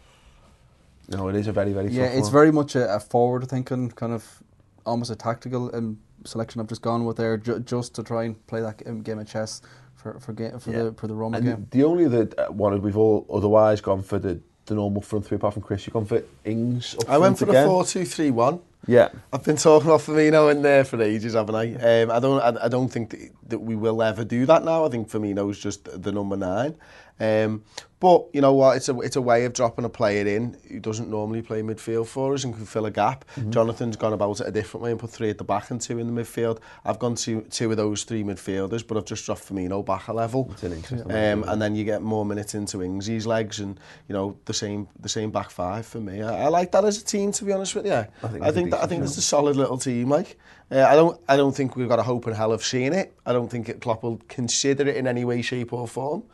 No, 1.09 1.29
it 1.29 1.35
is 1.37 1.49
a 1.49 1.53
very, 1.53 1.73
very 1.73 1.89
yeah, 1.89 2.07
tough 2.07 2.15
it's 2.17 2.23
one. 2.25 2.33
very 2.33 2.53
much 2.53 2.77
a, 2.77 2.95
a 2.95 3.01
forward 3.01 3.49
thinking 3.49 3.91
kind 3.91 4.13
of 4.13 4.43
almost 4.87 5.11
a 5.11 5.17
tactical 5.17 5.75
um, 5.75 5.99
selection 6.25 6.61
I've 6.61 6.69
just 6.69 6.81
gone 6.83 7.05
with 7.05 7.17
there, 7.17 7.37
ju- 7.37 7.59
just 7.61 7.95
to 7.97 8.03
try 8.03 8.25
and 8.25 8.47
play 8.47 8.61
that 8.61 8.83
um, 8.87 9.03
game 9.03 9.19
of 9.19 9.29
chess 9.29 9.63
for 9.95 10.19
for, 10.21 10.33
ga- 10.33 10.59
for 10.59 10.71
Yeah. 10.71 10.83
the 10.85 10.93
for 10.93 11.09
the 11.09 11.15
Roma 11.15 11.39
And 11.39 11.47
game. 11.47 11.67
the 11.71 11.85
only 11.85 12.07
other 12.07 12.29
uh, 12.39 12.53
one 12.53 12.81
we've 12.81 12.97
all 12.97 13.27
otherwise 13.33 13.81
gone 13.81 14.03
for 14.03 14.19
the, 14.21 14.41
the 14.67 14.75
normal 14.77 15.03
front 15.03 15.27
three, 15.27 15.37
apart 15.37 15.55
from 15.55 15.65
Chris, 15.65 15.85
you've 15.87 15.93
gone 15.95 16.05
for 16.07 16.23
Ings. 16.45 16.95
Up 16.95 17.11
I 17.11 17.19
went 17.19 17.37
front 17.37 17.39
for 17.39 17.51
again. 17.51 17.65
a 17.65 17.69
four-two-three-one. 17.69 18.61
Yeah. 18.87 19.11
I've 19.33 19.45
been 19.45 19.57
talking 19.57 19.91
off 19.91 20.07
Firmino 20.07 20.51
in 20.51 20.63
there 20.63 20.85
for 20.85 21.01
ages, 21.01 21.35
haven't 21.35 21.55
I? 21.55 22.03
Um, 22.03 22.11
I 22.11 22.19
don't. 22.19 22.41
I, 22.41 22.65
I 22.65 22.69
don't 22.69 22.89
think 22.89 23.11
that, 23.11 23.31
that 23.49 23.59
we 23.61 23.77
will 23.77 24.03
ever 24.03 24.25
do 24.25 24.45
that 24.47 24.65
now. 24.65 24.85
I 24.85 24.89
think 24.89 25.09
Firmino's 25.09 25.59
just 25.59 26.03
the 26.03 26.11
number 26.11 26.37
nine. 26.37 26.75
Um, 27.21 27.63
but 28.01 28.27
you 28.33 28.41
know 28.41 28.53
what? 28.53 28.77
It's 28.77 28.89
a 28.89 28.99
it's 28.99 29.15
a 29.15 29.23
way 29.23 29.45
of 29.45 29.53
dropping 29.53 29.85
a 29.85 29.89
player 29.89 30.27
in 30.27 30.57
who 30.69 30.81
doesn't 30.81 31.09
normally 31.09 31.41
play 31.41 31.63
midfield 31.63 32.09
for 32.09 32.35
us 32.35 32.43
and 32.43 32.53
can 32.53 32.67
fill 32.67 32.85
a 32.87 32.91
gap. 32.91 33.25
Jonathan's 33.51 33.95
gone 33.95 34.13
about 34.13 34.41
it 34.41 34.49
a 34.49 34.51
different 34.51 34.83
way 34.83 34.91
and 34.91 34.99
put 34.99 35.11
three 35.11 35.31
at 35.31 35.39
the 35.39 35.45
back 35.45 35.71
and 35.71 35.81
two 35.81 36.01
in 36.01 36.13
the 36.13 36.21
midfield. 36.21 36.59
I've 36.85 36.99
gone 36.99 37.15
to 37.15 37.43
two 37.43 37.71
of 37.71 37.77
those 37.77 38.03
three 38.03 38.25
midfielders, 38.25 38.85
but 38.85 38.97
I've 38.97 39.05
just 39.05 39.25
dropped 39.25 39.49
Firmino 39.49 39.87
back 39.87 40.09
a 40.09 40.13
level. 40.13 40.53
An 40.63 40.73
Um, 41.13 41.45
and 41.49 41.63
then 41.63 41.77
you 41.77 41.85
get 41.85 42.03
more 42.03 42.25
minutes 42.25 42.57
into 42.57 42.79
Ingsy's 42.79 43.25
legs, 43.25 43.61
and 43.61 43.79
you 44.09 44.15
know 44.15 44.37
the 44.47 44.55
same 44.55 44.89
the 44.99 45.09
same 45.09 45.31
back 45.31 45.51
five 45.51 45.87
for 45.87 46.01
me. 46.01 46.23
I, 46.23 46.47
I 46.47 46.49
like 46.49 46.73
that 46.73 46.85
as 46.85 47.01
a 47.01 47.05
team, 47.05 47.31
to 47.31 47.45
be 47.45 47.53
honest 47.53 47.77
with 47.77 47.87
you. 47.87 47.93
I 47.93 48.29
think 48.29 48.43
I 48.43 48.51
think 48.51 48.71
that, 48.73 48.83
I 48.83 48.87
think 48.89 49.05
it's 49.05 49.17
a 49.17 49.23
solid 49.23 49.55
little 49.55 49.79
team. 49.79 50.09
Like 50.09 50.41
uh, 50.73 50.83
I 50.89 50.97
don't 50.97 51.21
I 51.29 51.37
don't 51.37 51.55
think 51.55 51.77
we've 51.77 51.89
got 51.89 52.01
a 52.01 52.03
hope 52.03 52.27
in 52.27 52.35
hell 52.35 52.51
of 52.51 52.65
seeing 52.65 52.93
it. 52.95 53.17
I 53.25 53.33
don't 53.33 53.49
think 53.49 53.69
it, 53.69 53.81
Klopp 53.81 54.03
will 54.03 54.21
consider 54.27 54.89
it 54.89 54.97
in 54.97 55.07
any 55.07 55.25
way, 55.25 55.41
shape 55.41 55.73
or 55.73 55.87
form. 55.87 56.25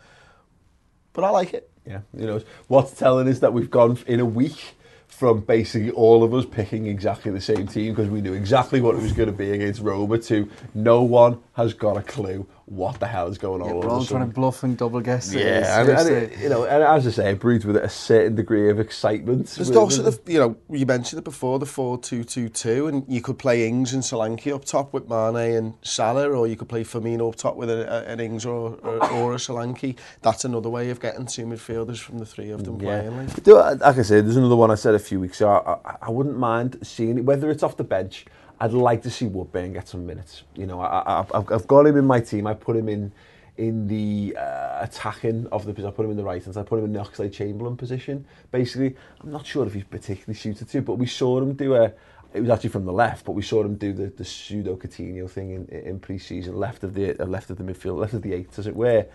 But 1.12 1.24
I 1.24 1.30
like 1.30 1.54
it. 1.54 1.70
Yeah, 1.86 2.00
you 2.14 2.26
know, 2.26 2.42
what's 2.66 2.92
telling 2.92 3.28
is 3.28 3.40
that 3.40 3.52
we've 3.52 3.70
gone 3.70 3.98
in 4.06 4.20
a 4.20 4.26
week 4.26 4.74
from 5.06 5.40
basically 5.40 5.90
all 5.90 6.22
of 6.22 6.32
us 6.34 6.44
picking 6.44 6.86
exactly 6.86 7.32
the 7.32 7.40
same 7.40 7.66
team 7.66 7.94
because 7.94 8.10
we 8.10 8.20
knew 8.20 8.34
exactly 8.34 8.80
what 8.80 8.94
it 8.94 9.02
was 9.02 9.12
going 9.12 9.28
to 9.28 9.34
be 9.34 9.50
against 9.50 9.80
Roma 9.80 10.18
to 10.18 10.48
no 10.74 11.02
one 11.02 11.40
has 11.54 11.74
got 11.74 11.96
a 11.96 12.02
clue 12.02 12.46
what 12.70 13.00
the 13.00 13.06
hell 13.06 13.28
is 13.28 13.38
going 13.38 13.62
on. 13.62 13.68
Yeah, 13.68 13.74
all 13.74 13.80
we're 13.80 13.88
all 13.90 14.04
trying 14.04 14.28
to 14.28 14.34
bluff 14.34 14.62
and 14.62 14.76
double 14.76 15.00
guess. 15.00 15.32
it. 15.32 15.40
Yeah, 15.40 15.80
and, 15.80 15.88
and 15.88 16.00
Seriously. 16.00 16.36
it, 16.36 16.42
you 16.42 16.48
know, 16.48 16.64
and 16.64 16.82
as 16.82 17.06
I 17.06 17.10
say, 17.10 17.30
it 17.32 17.40
breeds 17.40 17.64
with 17.64 17.76
it 17.76 17.84
a 17.84 17.88
certain 17.88 18.34
degree 18.34 18.70
of 18.70 18.78
excitement. 18.80 19.46
There's 19.48 19.68
with- 19.68 19.76
also 19.78 20.02
the, 20.10 20.32
you 20.32 20.38
know, 20.38 20.56
you 20.70 20.84
mentioned 20.86 21.18
it 21.18 21.24
before, 21.24 21.58
the 21.58 21.66
4-2-2-2, 21.66 22.88
and 22.88 23.04
you 23.08 23.20
could 23.20 23.38
play 23.38 23.66
Ings 23.66 23.92
and 23.92 24.02
Solanke 24.02 24.54
up 24.54 24.64
top 24.64 24.92
with 24.92 25.08
Mane 25.08 25.54
and 25.56 25.74
Salah, 25.82 26.28
or 26.30 26.46
you 26.46 26.56
could 26.56 26.68
play 26.68 26.84
Firmino 26.84 27.28
up 27.28 27.36
top 27.36 27.56
with 27.56 27.70
a, 27.70 27.88
a, 28.08 28.12
an 28.12 28.20
Ings 28.20 28.44
or, 28.46 28.74
or, 28.82 29.12
or 29.12 29.32
a 29.34 29.36
Solanke. 29.36 29.96
That's 30.22 30.44
another 30.44 30.68
way 30.68 30.90
of 30.90 31.00
getting 31.00 31.26
two 31.26 31.46
midfielders 31.46 31.98
from 31.98 32.18
the 32.18 32.26
three 32.26 32.50
of 32.50 32.64
them 32.64 32.80
Yeah. 32.80 33.00
playing. 33.02 33.16
Like. 33.16 33.80
Like 33.80 33.98
I 33.98 34.02
said, 34.02 34.26
there's 34.26 34.36
another 34.36 34.56
one 34.56 34.70
I 34.70 34.74
said 34.74 34.94
a 34.94 34.98
few 34.98 35.20
weeks 35.20 35.40
ago. 35.40 35.50
I, 35.84 35.88
I, 35.90 35.96
I 36.02 36.10
wouldn't 36.10 36.38
mind 36.38 36.78
seeing 36.82 37.18
it, 37.18 37.24
whether 37.24 37.50
it's 37.50 37.62
off 37.62 37.76
the 37.76 37.84
bench. 37.84 38.26
I'd 38.60 38.72
like 38.72 39.02
to 39.02 39.10
see 39.10 39.26
Woodburn 39.26 39.72
get 39.72 39.88
some 39.88 40.04
minutes. 40.06 40.42
You 40.54 40.66
know, 40.66 40.80
I, 40.80 41.24
I've 41.32 41.66
got 41.66 41.86
him 41.86 41.96
in 41.96 42.06
my 42.06 42.20
team. 42.20 42.46
I 42.46 42.54
put 42.54 42.76
him 42.76 42.88
in 42.88 43.12
in 43.56 43.88
the 43.88 44.36
uh, 44.36 44.78
attacking 44.80 45.46
of 45.48 45.64
the 45.64 45.74
position. 45.74 45.92
I 45.92 45.94
put 45.94 46.04
him 46.04 46.12
in 46.12 46.16
the 46.16 46.24
right 46.24 46.42
hand 46.42 46.54
side. 46.54 46.60
I 46.60 46.64
put 46.64 46.78
him 46.78 46.84
in 46.86 46.92
the 46.92 47.00
Oxley 47.00 47.28
Chamberlain 47.28 47.76
position. 47.76 48.24
Basically, 48.52 48.96
I'm 49.20 49.32
not 49.32 49.44
sure 49.46 49.66
if 49.66 49.74
he's 49.74 49.84
particularly 49.84 50.38
suited 50.38 50.68
to, 50.70 50.80
but 50.80 50.94
we 50.94 51.06
saw 51.06 51.38
him 51.38 51.54
do 51.54 51.74
a. 51.74 51.92
It 52.34 52.40
was 52.40 52.50
actually 52.50 52.70
from 52.70 52.84
the 52.84 52.92
left, 52.92 53.24
but 53.24 53.32
we 53.32 53.42
saw 53.42 53.62
him 53.62 53.76
do 53.76 53.92
the, 53.92 54.06
the 54.08 54.24
pseudo 54.24 54.76
Coutinho 54.76 55.28
thing 55.30 55.50
in, 55.50 55.66
in 55.66 55.98
pre-season, 55.98 56.56
left 56.56 56.84
of 56.84 56.94
the 56.94 57.20
uh, 57.20 57.26
left 57.26 57.50
of 57.50 57.56
the 57.56 57.64
midfield, 57.64 57.98
left 57.98 58.12
of 58.14 58.22
the 58.22 58.32
eight, 58.32 58.58
as 58.58 58.66
it 58.66 58.76
were. 58.76 59.06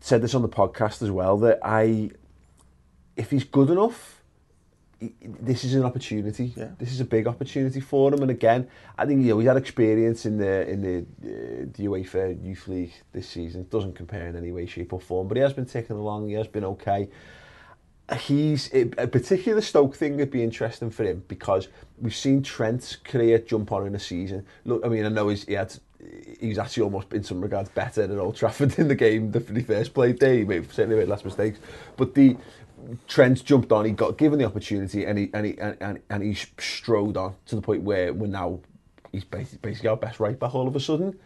Said 0.00 0.22
this 0.22 0.34
on 0.34 0.42
the 0.42 0.48
podcast 0.48 1.02
as 1.02 1.10
well 1.10 1.36
that 1.38 1.58
I, 1.62 2.10
if 3.16 3.30
he's 3.30 3.44
good 3.44 3.70
enough, 3.70 4.22
this 5.40 5.64
is 5.64 5.74
an 5.74 5.84
opportunity. 5.84 6.52
Yeah. 6.56 6.68
This 6.78 6.92
is 6.92 7.00
a 7.00 7.04
big 7.04 7.26
opportunity 7.26 7.80
for 7.80 8.12
him. 8.12 8.22
And 8.22 8.30
again, 8.30 8.68
I 8.98 9.06
think 9.06 9.22
you 9.22 9.30
know 9.30 9.38
he's 9.38 9.48
had 9.48 9.56
experience 9.56 10.26
in 10.26 10.38
the 10.38 10.68
in 10.68 10.82
the, 10.82 10.98
uh, 10.98 11.66
the 11.72 11.84
UEFA 11.86 12.42
Youth 12.44 12.68
League 12.68 12.92
this 13.12 13.28
season. 13.28 13.62
It 13.62 13.70
doesn't 13.70 13.94
compare 13.94 14.26
in 14.28 14.36
any 14.36 14.52
way, 14.52 14.66
shape, 14.66 14.92
or 14.92 15.00
form. 15.00 15.28
But 15.28 15.36
he 15.36 15.42
has 15.42 15.52
been 15.52 15.66
ticking 15.66 15.96
along. 15.96 16.28
He 16.28 16.34
has 16.34 16.48
been 16.48 16.64
okay. 16.64 17.08
He's 18.20 18.68
it, 18.68 18.96
particularly 18.96 19.60
the 19.60 19.66
Stoke 19.66 19.96
thing 19.96 20.16
would 20.18 20.30
be 20.30 20.42
interesting 20.42 20.90
for 20.90 21.04
him 21.04 21.24
because 21.26 21.68
we've 21.98 22.14
seen 22.14 22.42
Trent's 22.42 22.96
career 22.96 23.38
jump 23.38 23.72
on 23.72 23.86
in 23.86 23.94
a 23.94 24.00
season. 24.00 24.44
Look, 24.64 24.84
I 24.84 24.88
mean, 24.88 25.06
I 25.06 25.08
know 25.08 25.28
he's, 25.28 25.44
he 25.44 25.54
had 25.54 25.74
he's 26.40 26.58
actually 26.58 26.82
almost 26.82 27.12
in 27.12 27.22
some 27.22 27.40
regards 27.40 27.68
better 27.70 28.06
than 28.06 28.18
Old 28.18 28.36
Trafford 28.36 28.74
in 28.78 28.88
the 28.88 28.94
game 28.94 29.30
the, 29.30 29.40
the 29.40 29.62
first 29.62 29.94
played 29.94 30.20
there. 30.20 30.34
He 30.34 30.44
made, 30.44 30.70
certainly 30.70 30.96
made 30.96 31.08
less 31.08 31.24
mistakes, 31.24 31.58
but 31.96 32.14
the 32.14 32.36
Trent 33.08 33.44
jumped 33.44 33.72
on. 33.72 33.84
He 33.84 33.92
got 33.92 34.18
given 34.18 34.38
the 34.38 34.44
opportunity, 34.44 35.04
and 35.04 35.18
he 35.18 35.30
and 35.32 35.46
he 35.46 35.58
and, 35.58 35.76
and, 35.80 36.00
and 36.10 36.22
he 36.22 36.34
strode 36.34 37.16
on 37.16 37.34
to 37.46 37.56
the 37.56 37.62
point 37.62 37.82
where 37.82 38.12
we're 38.12 38.26
now 38.26 38.60
he's 39.12 39.24
basically, 39.24 39.88
our 39.88 39.96
best 39.96 40.20
right 40.20 40.38
back 40.38 40.54
all 40.54 40.68
of 40.68 40.76
a 40.76 40.80
sudden. 40.80 41.18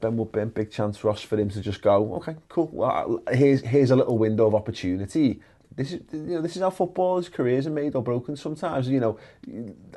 Ben 0.00 0.16
Woodburn, 0.16 0.50
big 0.50 0.70
chance 0.70 0.98
for 0.98 1.10
us 1.10 1.22
for 1.22 1.38
him 1.38 1.48
to 1.50 1.60
just 1.60 1.80
go, 1.80 2.14
okay, 2.16 2.36
cool. 2.48 2.68
Well, 2.72 3.22
here's 3.32 3.62
here's 3.62 3.90
a 3.90 3.96
little 3.96 4.18
window 4.18 4.46
of 4.46 4.54
opportunity. 4.54 5.40
This 5.74 5.92
is 5.92 6.00
you 6.12 6.36
know 6.36 6.42
this 6.42 6.56
is 6.56 6.62
how 6.62 6.70
footballers' 6.70 7.28
careers 7.28 7.66
are 7.66 7.70
made 7.70 7.94
or 7.94 8.02
broken 8.02 8.36
sometimes. 8.36 8.88
You 8.88 9.00
know, 9.00 9.18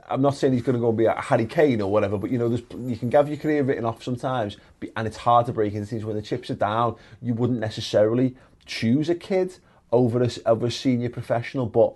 I'm 0.09 0.21
not 0.21 0.35
saying 0.35 0.53
he's 0.53 0.63
going 0.63 0.75
to 0.75 0.79
go 0.79 0.89
and 0.89 0.97
be 0.97 1.05
a 1.05 1.19
Harry 1.19 1.45
Kane 1.45 1.81
or 1.81 1.91
whatever, 1.91 2.17
but 2.17 2.31
you 2.31 2.37
know, 2.37 2.49
you 2.49 2.97
can 2.97 3.11
have 3.11 3.27
your 3.27 3.37
career 3.37 3.63
written 3.63 3.85
off 3.85 4.03
sometimes, 4.03 4.57
and 4.95 5.07
it's 5.07 5.17
hard 5.17 5.45
to 5.45 5.53
break 5.53 5.73
into 5.73 5.85
things 5.85 6.05
when 6.05 6.15
the 6.15 6.21
chips 6.21 6.49
are 6.49 6.55
down. 6.55 6.95
You 7.21 7.33
wouldn't 7.33 7.59
necessarily 7.59 8.35
choose 8.65 9.09
a 9.09 9.15
kid 9.15 9.57
over 9.91 10.21
a, 10.21 10.29
a 10.45 10.71
senior 10.71 11.09
professional, 11.09 11.65
but 11.65 11.95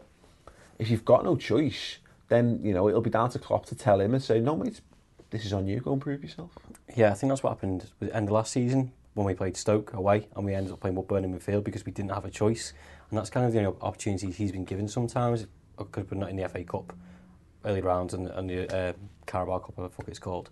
if 0.80 0.90
you've 0.90 1.06
got 1.06 1.24
no 1.24 1.36
choice, 1.36 1.98
then 2.30 2.60
you 2.64 2.74
know 2.74 2.88
it'll 2.88 3.02
be 3.02 3.10
down 3.10 3.30
to 3.32 3.40
Klopp 3.40 3.66
to 3.68 3.76
tell 3.76 4.02
him 4.02 4.14
and 4.14 4.24
say, 4.24 4.40
no, 4.40 4.56
mate, 4.56 4.82
this 5.30 5.46
is 5.46 5.54
on 5.54 5.68
you. 5.68 5.80
Go 5.80 5.94
and 5.94 6.02
prove 6.02 6.24
yourself. 6.24 6.52
Yeah, 6.96 7.12
I 7.12 7.14
think 7.14 7.32
that's 7.32 7.44
what 7.44 7.52
happened 7.52 7.90
at 8.02 8.08
the 8.08 8.16
end 8.16 8.30
of 8.30 8.34
last 8.34 8.52
season 8.52 8.92
when 9.14 9.26
we 9.26 9.34
played 9.34 9.56
Stoke 9.56 9.94
away 9.94 10.28
and 10.36 10.46
we 10.46 10.54
ended 10.54 10.74
up 10.74 10.80
playing 10.80 10.96
Woodburn 10.96 11.24
in 11.24 11.38
midfield 11.38 11.64
because 11.64 11.86
we 11.86 11.92
didn't 11.92 12.12
have 12.12 12.26
a 12.26 12.30
choice. 12.30 12.74
And 13.10 13.18
that's 13.18 13.30
kind 13.30 13.46
of 13.46 13.54
the 13.54 13.62
know, 13.62 13.78
opportunity 13.82 14.32
he's 14.32 14.52
been 14.52 14.66
given 14.66 14.88
sometimes. 14.88 15.46
Because 15.78 16.10
we're 16.10 16.20
not 16.20 16.30
in 16.30 16.36
the 16.36 16.48
FA 16.48 16.64
Cup 16.64 16.94
early 17.66 17.82
rounds 17.82 18.14
and, 18.14 18.28
and 18.28 18.50
the 18.50 18.76
uh, 18.76 18.94
Carabao 19.26 19.60
Cup, 19.60 19.76
the 19.76 19.90
fuck 19.90 20.08
it's 20.08 20.20
called. 20.20 20.50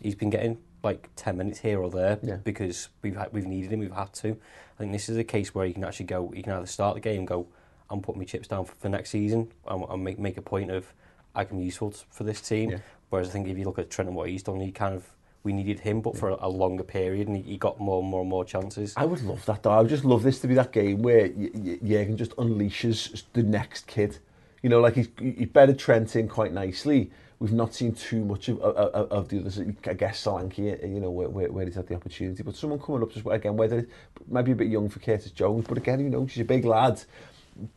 He's 0.00 0.14
been 0.14 0.30
getting 0.30 0.58
like 0.82 1.08
10 1.16 1.36
minutes 1.36 1.58
here 1.60 1.80
or 1.80 1.90
there 1.90 2.18
Yeah. 2.22 2.36
because 2.36 2.88
we've 3.02 3.16
had, 3.16 3.32
we've 3.32 3.46
needed 3.46 3.72
him, 3.72 3.80
we've 3.80 3.92
had 3.92 4.12
to. 4.14 4.28
I 4.30 4.78
think 4.78 4.92
this 4.92 5.08
is 5.08 5.16
a 5.16 5.24
case 5.24 5.54
where 5.54 5.66
you 5.66 5.74
can 5.74 5.84
actually 5.84 6.06
go, 6.06 6.32
you 6.34 6.42
can 6.42 6.52
either 6.52 6.66
start 6.66 6.94
the 6.94 7.00
game 7.00 7.20
and 7.20 7.28
go, 7.28 7.46
I'm 7.90 8.00
putting 8.00 8.20
my 8.20 8.24
chips 8.24 8.48
down 8.48 8.64
for, 8.64 8.74
for 8.76 8.88
next 8.88 9.10
season 9.10 9.50
and, 9.66 9.84
and 9.88 10.04
make, 10.04 10.18
make 10.18 10.36
a 10.36 10.42
point 10.42 10.70
of 10.70 10.92
I 11.34 11.44
can 11.44 11.58
be 11.58 11.64
useful 11.64 11.94
for 12.10 12.24
this 12.24 12.40
team. 12.40 12.70
Yeah. 12.70 12.78
Whereas 13.10 13.28
I 13.28 13.32
think 13.32 13.48
if 13.48 13.56
you 13.58 13.64
look 13.64 13.78
at 13.78 13.90
Trent 13.90 14.08
and 14.08 14.16
what 14.16 14.28
he's 14.28 14.42
done, 14.42 14.60
he 14.60 14.70
kind 14.72 14.94
of 14.94 15.04
we 15.44 15.52
needed 15.52 15.80
him, 15.80 16.00
but 16.00 16.16
for 16.16 16.30
a, 16.30 16.36
a 16.40 16.48
longer 16.48 16.82
period, 16.82 17.28
and 17.28 17.36
he, 17.36 17.42
he 17.44 17.56
got 17.56 17.78
more 17.80 18.00
and 18.02 18.10
more 18.10 18.20
and 18.20 18.28
more 18.28 18.44
chances. 18.44 18.92
I 18.96 19.04
would 19.04 19.22
love 19.22 19.44
that 19.46 19.62
though. 19.62 19.70
I 19.70 19.80
would 19.80 19.88
just 19.88 20.04
love 20.04 20.22
this 20.22 20.40
to 20.40 20.48
be 20.48 20.54
that 20.54 20.72
game 20.72 21.00
where 21.00 21.28
Jurgen 21.28 22.16
just 22.16 22.32
unleashes 22.36 23.22
the 23.32 23.42
next 23.44 23.86
kid. 23.86 24.18
You 24.62 24.68
know, 24.68 24.80
like 24.80 24.96
he's, 24.96 25.08
he 25.18 25.44
bedded 25.44 25.78
Trent 25.78 26.16
in 26.16 26.28
quite 26.28 26.52
nicely. 26.52 27.10
we've 27.40 27.52
not 27.52 27.74
seen 27.74 27.92
too 27.92 28.24
much 28.24 28.48
of, 28.48 28.60
of, 28.60 29.10
of 29.10 29.28
the 29.28 29.40
others. 29.40 29.60
I 29.60 29.94
guess 29.94 30.24
Solanke, 30.24 30.82
you 30.82 31.00
know, 31.00 31.10
where, 31.10 31.28
where, 31.28 31.50
where 31.50 31.64
he's 31.64 31.76
had 31.76 31.86
the 31.86 31.94
opportunity. 31.94 32.42
But 32.42 32.56
someone 32.56 32.80
coming 32.80 33.02
up, 33.02 33.12
just 33.12 33.26
again, 33.26 33.56
whether 33.56 33.78
it 33.78 33.88
might 34.28 34.42
be 34.42 34.52
a 34.52 34.56
bit 34.56 34.68
young 34.68 34.88
for 34.88 34.98
Curtis 34.98 35.30
Jones, 35.30 35.66
but 35.68 35.78
again, 35.78 36.00
you 36.00 36.10
know, 36.10 36.26
she's 36.26 36.42
a 36.42 36.44
big 36.44 36.64
lad. 36.64 37.02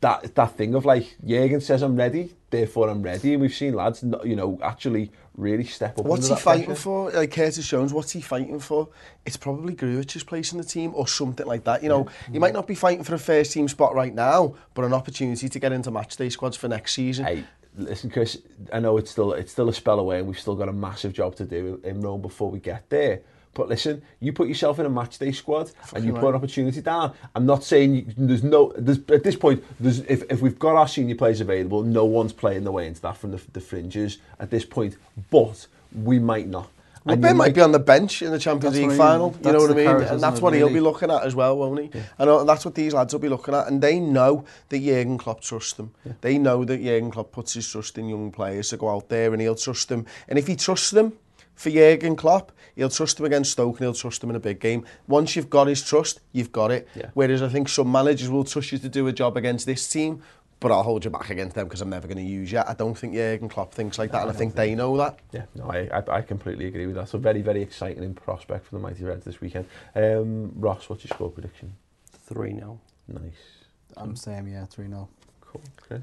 That, 0.02 0.36
that 0.36 0.58
thing 0.58 0.76
of 0.76 0.86
like, 0.86 1.15
Jürgen 1.26 1.62
says 1.62 1.82
I'm 1.82 1.95
ready, 1.95 2.36
therefore 2.52 2.89
I'm 2.89 3.02
ready. 3.02 3.34
And 3.34 3.41
we've 3.41 3.54
seen 3.54 3.74
lads, 3.74 4.04
you 4.24 4.36
know, 4.36 4.60
actually 4.62 5.12
really 5.36 5.63
step 5.63 5.97
up 5.97 6.06
What's 6.06 6.28
he 6.28 6.36
fighting 6.36 6.65
pressure. 6.65 6.82
for? 6.82 7.12
Like 7.12 7.32
Curtis 7.32 7.67
Jones, 7.67 7.91
what's 7.91 8.12
he 8.12 8.21
fighting 8.21 8.60
for? 8.60 8.89
It's 9.26 9.38
probably 9.38 9.74
Gruich's 9.74 10.24
place 10.24 10.52
in 10.52 10.60
the 10.60 10.63
team 10.63 10.91
or 10.93 11.08
something 11.08 11.47
like 11.47 11.63
that. 11.63 11.82
You 11.82 11.89
know, 11.89 12.06
yeah. 12.06 12.34
he 12.34 12.39
might 12.39 12.54
not 12.54 12.67
be 12.67 12.76
fighting 12.76 13.04
for 13.04 13.15
a 13.15 13.19
first 13.19 13.54
team 13.54 13.67
spot 13.67 13.95
right 13.95 14.13
now, 14.13 14.54
but 14.76 14.86
an 14.86 14.93
opportunity 14.93 15.50
to 15.50 15.60
get 15.60 15.71
into 15.71 15.89
match 15.89 16.15
day 16.15 16.30
squads 16.30 16.58
for 16.58 16.67
next 16.67 16.93
season. 16.93 17.26
Hey, 17.26 17.43
listen, 17.77 18.10
Chris. 18.10 18.38
I 18.71 18.79
know 18.79 18.97
it's 18.97 19.12
still 19.12 19.34
it's 19.34 19.51
still 19.51 19.69
a 19.69 19.73
spell 19.73 19.99
away, 19.99 20.19
and 20.19 20.27
we've 20.27 20.39
still 20.39 20.55
got 20.55 20.69
a 20.69 20.73
massive 20.73 21.13
job 21.13 21.36
to 21.36 21.45
do 21.45 21.79
in 21.84 22.01
Rome 22.01 22.21
before 22.21 22.49
we 22.49 22.60
get 22.60 22.89
there. 22.89 23.21
But 23.53 23.67
listen, 23.67 24.01
you 24.21 24.31
put 24.31 24.47
yourself 24.47 24.79
in 24.79 24.86
a 24.86 24.89
match 24.89 25.17
day 25.17 25.34
squad 25.34 25.71
and 25.93 26.05
you 26.05 26.13
put 26.13 26.29
an 26.29 26.36
opportunity 26.36 26.81
down. 26.81 27.13
I'm 27.36 27.45
not 27.45 27.65
saying 27.65 27.95
you, 27.95 28.05
there's 28.15 28.43
no 28.43 28.71
there's, 28.77 28.99
at 29.10 29.23
this 29.23 29.36
point. 29.36 29.63
There's 29.79 29.99
if, 30.01 30.23
if 30.31 30.41
we've 30.41 30.57
got 30.57 30.75
our 30.75 30.88
senior 30.88 31.15
players 31.15 31.41
available, 31.41 31.84
no 31.84 32.05
one's 32.05 32.31
playing 32.31 32.63
the 32.63 32.71
way 32.71 32.88
into 32.88 33.01
that 33.01 33.17
from 33.17 33.31
the, 33.31 33.41
the 33.51 33.60
fringes 33.60 34.19
at 34.39 34.51
this 34.51 34.63
point. 34.63 34.95
But 35.29 35.67
we 35.93 36.17
might 36.17 36.47
not. 36.47 36.69
Well, 37.03 37.13
And 37.13 37.21
Ben 37.21 37.35
might 37.37 37.55
be 37.55 37.61
on 37.61 37.71
the 37.71 37.79
bench 37.79 38.21
in 38.21 38.31
the 38.31 38.37
Champions 38.37 38.75
League 38.75 38.87
what 38.87 38.93
I 38.93 38.97
mean. 38.97 38.97
final. 38.97 39.35
You 39.43 39.51
know 39.51 39.59
what 39.59 39.71
I 39.71 39.73
mean? 39.73 39.85
carrot, 39.85 40.09
And 40.09 40.21
that's 40.21 40.37
it, 40.37 40.43
what 40.43 40.53
he'll 40.53 40.69
be 40.69 40.79
looking 40.79 41.09
at 41.09 41.23
as 41.23 41.33
well, 41.33 41.57
won't 41.57 41.79
he? 41.81 41.99
And 42.19 42.29
uh, 42.29 42.43
that's 42.43 42.63
what 42.63 42.75
these 42.75 42.93
lads 42.93 43.13
will 43.13 43.19
be 43.19 43.29
looking 43.29 43.55
at. 43.55 43.67
And 43.67 43.81
they 43.81 43.99
know 43.99 44.45
that 44.69 44.79
Jurgen 44.79 45.17
Klopp 45.17 45.41
trusts 45.41 45.73
them. 45.73 45.93
They 46.21 46.37
know 46.37 46.63
that 46.63 46.77
Jurgen 46.81 47.09
Klopp 47.09 47.31
puts 47.31 47.53
his 47.53 47.67
trust 47.67 47.97
in 47.97 48.07
young 48.07 48.31
players 48.31 48.69
to 48.69 48.77
go 48.77 48.89
out 48.89 49.09
there 49.09 49.31
and 49.33 49.41
he'll 49.41 49.55
trust 49.55 49.89
them. 49.89 50.05
And 50.27 50.37
if 50.37 50.45
he 50.47 50.55
trusts 50.55 50.91
them 50.91 51.13
for 51.55 51.71
Jurgen 51.71 52.15
Klopp, 52.15 52.51
he'll 52.75 52.89
trust 52.89 53.17
them 53.17 53.25
against 53.25 53.53
Stoke 53.53 53.77
and 53.79 53.85
he'll 53.85 53.93
trust 53.93 54.21
them 54.21 54.29
in 54.29 54.35
a 54.35 54.39
big 54.39 54.59
game. 54.59 54.85
Once 55.07 55.35
you've 55.35 55.49
got 55.49 55.67
his 55.67 55.83
trust, 55.83 56.19
you've 56.31 56.51
got 56.51 56.69
it. 56.71 56.87
Yeah. 56.95 57.09
Whereas 57.15 57.41
I 57.41 57.49
think 57.49 57.67
some 57.67 57.91
managers 57.91 58.29
will 58.29 58.43
trust 58.43 58.71
you 58.71 58.77
to 58.77 58.89
do 58.89 59.07
a 59.07 59.11
job 59.13 59.37
against 59.37 59.65
this 59.65 59.87
team, 59.89 60.21
but 60.62 60.71
I'll 60.71 60.84
hold 60.84 61.04
you 61.04 61.10
back 61.10 61.32
against 61.32 61.56
them 61.56 61.65
because 61.65 61.82
I'm 61.82 61.89
never 61.89 62.08
going 62.08 62.19
to 62.19 62.24
use 62.24 62.52
you. 62.52 62.62
I 62.65 62.76
don't 62.76 62.93
think 62.93 63.15
Jurgen 63.15 63.50
Klopp 63.50 63.74
thinks 63.74 63.97
like 63.97 64.12
that, 64.12 64.21
and 64.21 64.30
I 64.30 64.34
think 64.34 64.54
they 64.54 64.76
know 64.76 64.95
that. 64.97 65.19
Yeah, 65.32 65.45
no, 65.56 65.65
I, 65.65 65.89
I, 65.91 66.17
I 66.17 66.21
completely 66.21 66.67
agree 66.67 66.86
with 66.86 66.95
that. 66.95 67.10
So 67.10 67.17
very, 67.17 67.41
very 67.41 67.63
exciting 67.63 68.04
in 68.04 68.13
prospect 68.13 68.67
for 68.67 68.76
the 68.76 68.82
Mighty 68.82 69.04
Reds 69.04 69.26
this 69.26 69.41
weekend. 69.41 69.65
Um, 69.95 70.52
Ross, 70.56 70.88
what's 70.88 71.04
your 71.04 71.10
score 71.10 71.32
prediction? 71.32 71.74
3 72.12 72.54
0. 72.54 72.80
Nice. 73.08 73.21
I'm 73.97 74.15
saying 74.15 74.47
yeah, 74.47 74.65
three 74.65 74.88
0 74.88 75.10
Cool. 75.41 75.62
Chris? 75.76 76.02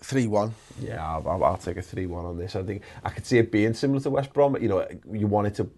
3-1. 0.00 0.52
Yeah, 0.80 1.04
I'll, 1.04 1.28
I'll, 1.28 1.44
I'll 1.44 1.56
take 1.56 1.76
a 1.76 1.82
3-1 1.82 2.24
on 2.24 2.38
this. 2.38 2.54
I 2.54 2.62
think 2.62 2.82
I 3.04 3.10
could 3.10 3.26
see 3.26 3.38
it 3.38 3.50
being 3.50 3.74
similar 3.74 4.00
to 4.00 4.10
West 4.10 4.32
Brom. 4.32 4.52
But 4.52 4.62
you 4.62 4.68
know, 4.68 4.86
you 5.12 5.26
want 5.26 5.48
it 5.48 5.56
to... 5.56 5.68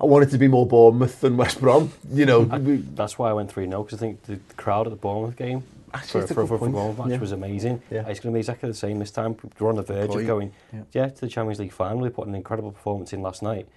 I 0.00 0.04
want 0.04 0.22
it 0.22 0.30
to 0.30 0.38
be 0.38 0.46
more 0.46 0.64
Bournemouth 0.64 1.20
than 1.20 1.36
West 1.36 1.60
Brom. 1.60 1.90
You 2.12 2.24
know, 2.24 2.42
we, 2.42 2.76
That's 2.76 3.18
why 3.18 3.30
I 3.30 3.32
went 3.32 3.50
3 3.50 3.66
0 3.66 3.82
because 3.82 3.98
I 3.98 4.00
think 4.00 4.22
the, 4.22 4.36
the 4.36 4.54
crowd 4.54 4.86
at 4.86 4.90
the 4.90 4.96
Bournemouth 4.96 5.34
game 5.36 5.64
actually, 5.94 6.26
for, 6.26 6.42
a, 6.42 6.46
for, 6.46 6.46
for 6.46 6.58
football 6.58 6.94
match 6.94 7.10
yeah. 7.10 7.18
was 7.18 7.32
amazing. 7.32 7.82
Yeah. 7.90 8.06
It's 8.08 8.20
going 8.20 8.32
to 8.32 8.36
be 8.36 8.40
exactly 8.40 8.68
the 8.68 8.74
same 8.74 8.98
this 8.98 9.10
time. 9.10 9.36
We're 9.58 9.68
on 9.68 9.76
the 9.76 9.82
verge 9.82 10.10
Point. 10.10 10.20
of 10.22 10.26
going, 10.26 10.52
yeah. 10.72 10.82
yeah, 10.92 11.08
to 11.08 11.20
the 11.20 11.28
Champions 11.28 11.60
League 11.60 11.72
final. 11.72 12.02
They 12.02 12.10
put 12.10 12.26
an 12.26 12.34
incredible 12.34 12.72
performance 12.72 13.12
in 13.12 13.22
last 13.22 13.42
night. 13.42 13.68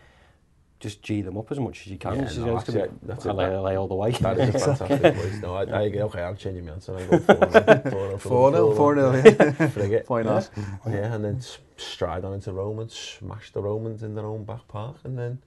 Just 0.79 1.03
G 1.03 1.21
them 1.21 1.37
up 1.37 1.51
as 1.51 1.59
much 1.59 1.81
as 1.81 1.87
you 1.87 1.97
can. 1.97 2.15
Yeah, 2.15 2.27
so 2.27 2.45
no, 2.45 2.55
that's 2.55 2.69
it, 2.69 3.01
be, 3.01 3.07
that's 3.07 3.25
LA, 3.25 3.43
it, 3.43 3.53
LA 3.55 3.75
all 3.75 3.87
the 3.87 3.93
way. 3.93 4.11
That 4.13 4.39
is 4.39 4.55
a 4.55 4.59
fantastic 4.75 5.15
voice. 5.15 5.41
No, 5.41 5.55
I, 5.55 5.63
I 5.65 5.81
agree. 5.83 6.01
Okay, 6.01 6.23
I'm 6.23 6.35
changing 6.35 6.65
my 6.65 6.71
answer. 6.71 6.97
I 6.97 7.05
go 7.05 7.19
4-0. 7.19 8.19
4-0, 8.19 9.59
yeah. 9.59 9.67
Frigate. 9.67 10.09
Why 10.09 10.23
not? 10.23 10.49
Yeah, 10.87 11.13
and 11.13 11.23
then 11.23 11.39
stride 11.77 12.25
on 12.25 12.33
into 12.33 12.51
Rome 12.51 12.79
and 12.79 12.91
smash 12.91 13.51
the 13.51 13.61
Romans 13.61 14.01
in 14.01 14.15
their 14.15 14.25
own 14.25 14.43
back 14.43 14.67
park 14.67 14.97
and 15.03 15.17
then 15.17 15.39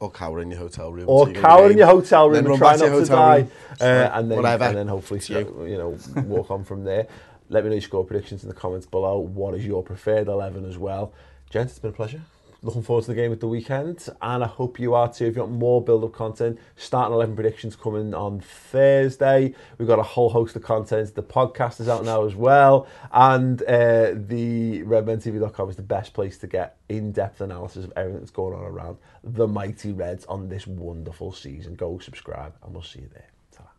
Or 0.00 0.10
cower 0.10 0.40
in 0.40 0.50
your 0.50 0.58
hotel 0.60 0.90
room. 0.92 1.04
Or 1.06 1.26
till 1.26 1.28
you 1.28 1.34
go 1.34 1.40
to 1.40 1.46
cower 1.46 1.70
in 1.70 1.76
your 1.78 1.86
hotel 1.86 2.30
room 2.30 2.46
and 2.46 2.56
try 2.56 2.76
not 2.76 2.88
to 2.88 3.04
die. 3.04 3.46
Uh, 3.80 3.84
and 4.14 4.30
then 4.30 4.36
Whatever. 4.38 4.64
and 4.64 4.76
then 4.76 4.88
hopefully 4.88 5.20
you. 5.26 5.66
you 5.66 5.76
know 5.76 5.98
walk 6.22 6.50
on 6.50 6.64
from 6.64 6.84
there. 6.84 7.06
Let 7.50 7.64
me 7.64 7.70
know 7.70 7.74
your 7.74 7.82
score 7.82 8.04
predictions 8.04 8.42
in 8.42 8.48
the 8.48 8.54
comments 8.54 8.86
below. 8.86 9.18
What 9.18 9.54
is 9.54 9.66
your 9.66 9.82
preferred 9.82 10.28
11 10.28 10.64
as 10.64 10.78
well? 10.78 11.12
Gents, 11.50 11.72
it's 11.72 11.78
been 11.80 11.90
a 11.90 11.94
pleasure. 11.94 12.22
Looking 12.62 12.82
forward 12.82 13.04
to 13.04 13.12
the 13.12 13.14
game 13.14 13.32
at 13.32 13.40
the 13.40 13.48
weekend, 13.48 14.06
and 14.20 14.44
I 14.44 14.46
hope 14.46 14.78
you 14.78 14.92
are 14.94 15.10
too. 15.10 15.24
If 15.24 15.34
you 15.34 15.40
want 15.40 15.54
more 15.54 15.82
build-up 15.82 16.12
content, 16.12 16.58
starting 16.76 17.14
11 17.14 17.34
predictions 17.34 17.74
coming 17.74 18.12
on 18.12 18.40
Thursday. 18.40 19.54
We've 19.78 19.88
got 19.88 19.98
a 19.98 20.02
whole 20.02 20.28
host 20.28 20.56
of 20.56 20.62
content. 20.62 21.14
The 21.14 21.22
podcast 21.22 21.80
is 21.80 21.88
out 21.88 22.04
now 22.04 22.26
as 22.26 22.34
well, 22.34 22.86
and 23.12 23.62
uh, 23.62 24.12
the 24.14 24.82
redmentv.com 24.82 25.70
is 25.70 25.76
the 25.76 25.82
best 25.82 26.12
place 26.12 26.36
to 26.38 26.46
get 26.46 26.76
in-depth 26.90 27.40
analysis 27.40 27.86
of 27.86 27.94
everything 27.96 28.20
that's 28.20 28.30
going 28.30 28.54
on 28.54 28.64
around 28.64 28.98
the 29.24 29.48
mighty 29.48 29.92
Reds 29.92 30.26
on 30.26 30.50
this 30.50 30.66
wonderful 30.66 31.32
season. 31.32 31.76
Go 31.76 31.98
subscribe, 31.98 32.52
and 32.62 32.74
we'll 32.74 32.82
see 32.82 33.00
you 33.00 33.08
there. 33.10 33.30
Ta-ra. 33.52 33.70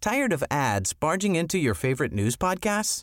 Tired 0.00 0.32
of 0.32 0.44
ads 0.48 0.92
barging 0.92 1.34
into 1.34 1.58
your 1.58 1.74
favorite 1.74 2.12
news 2.12 2.36
podcasts? 2.36 3.02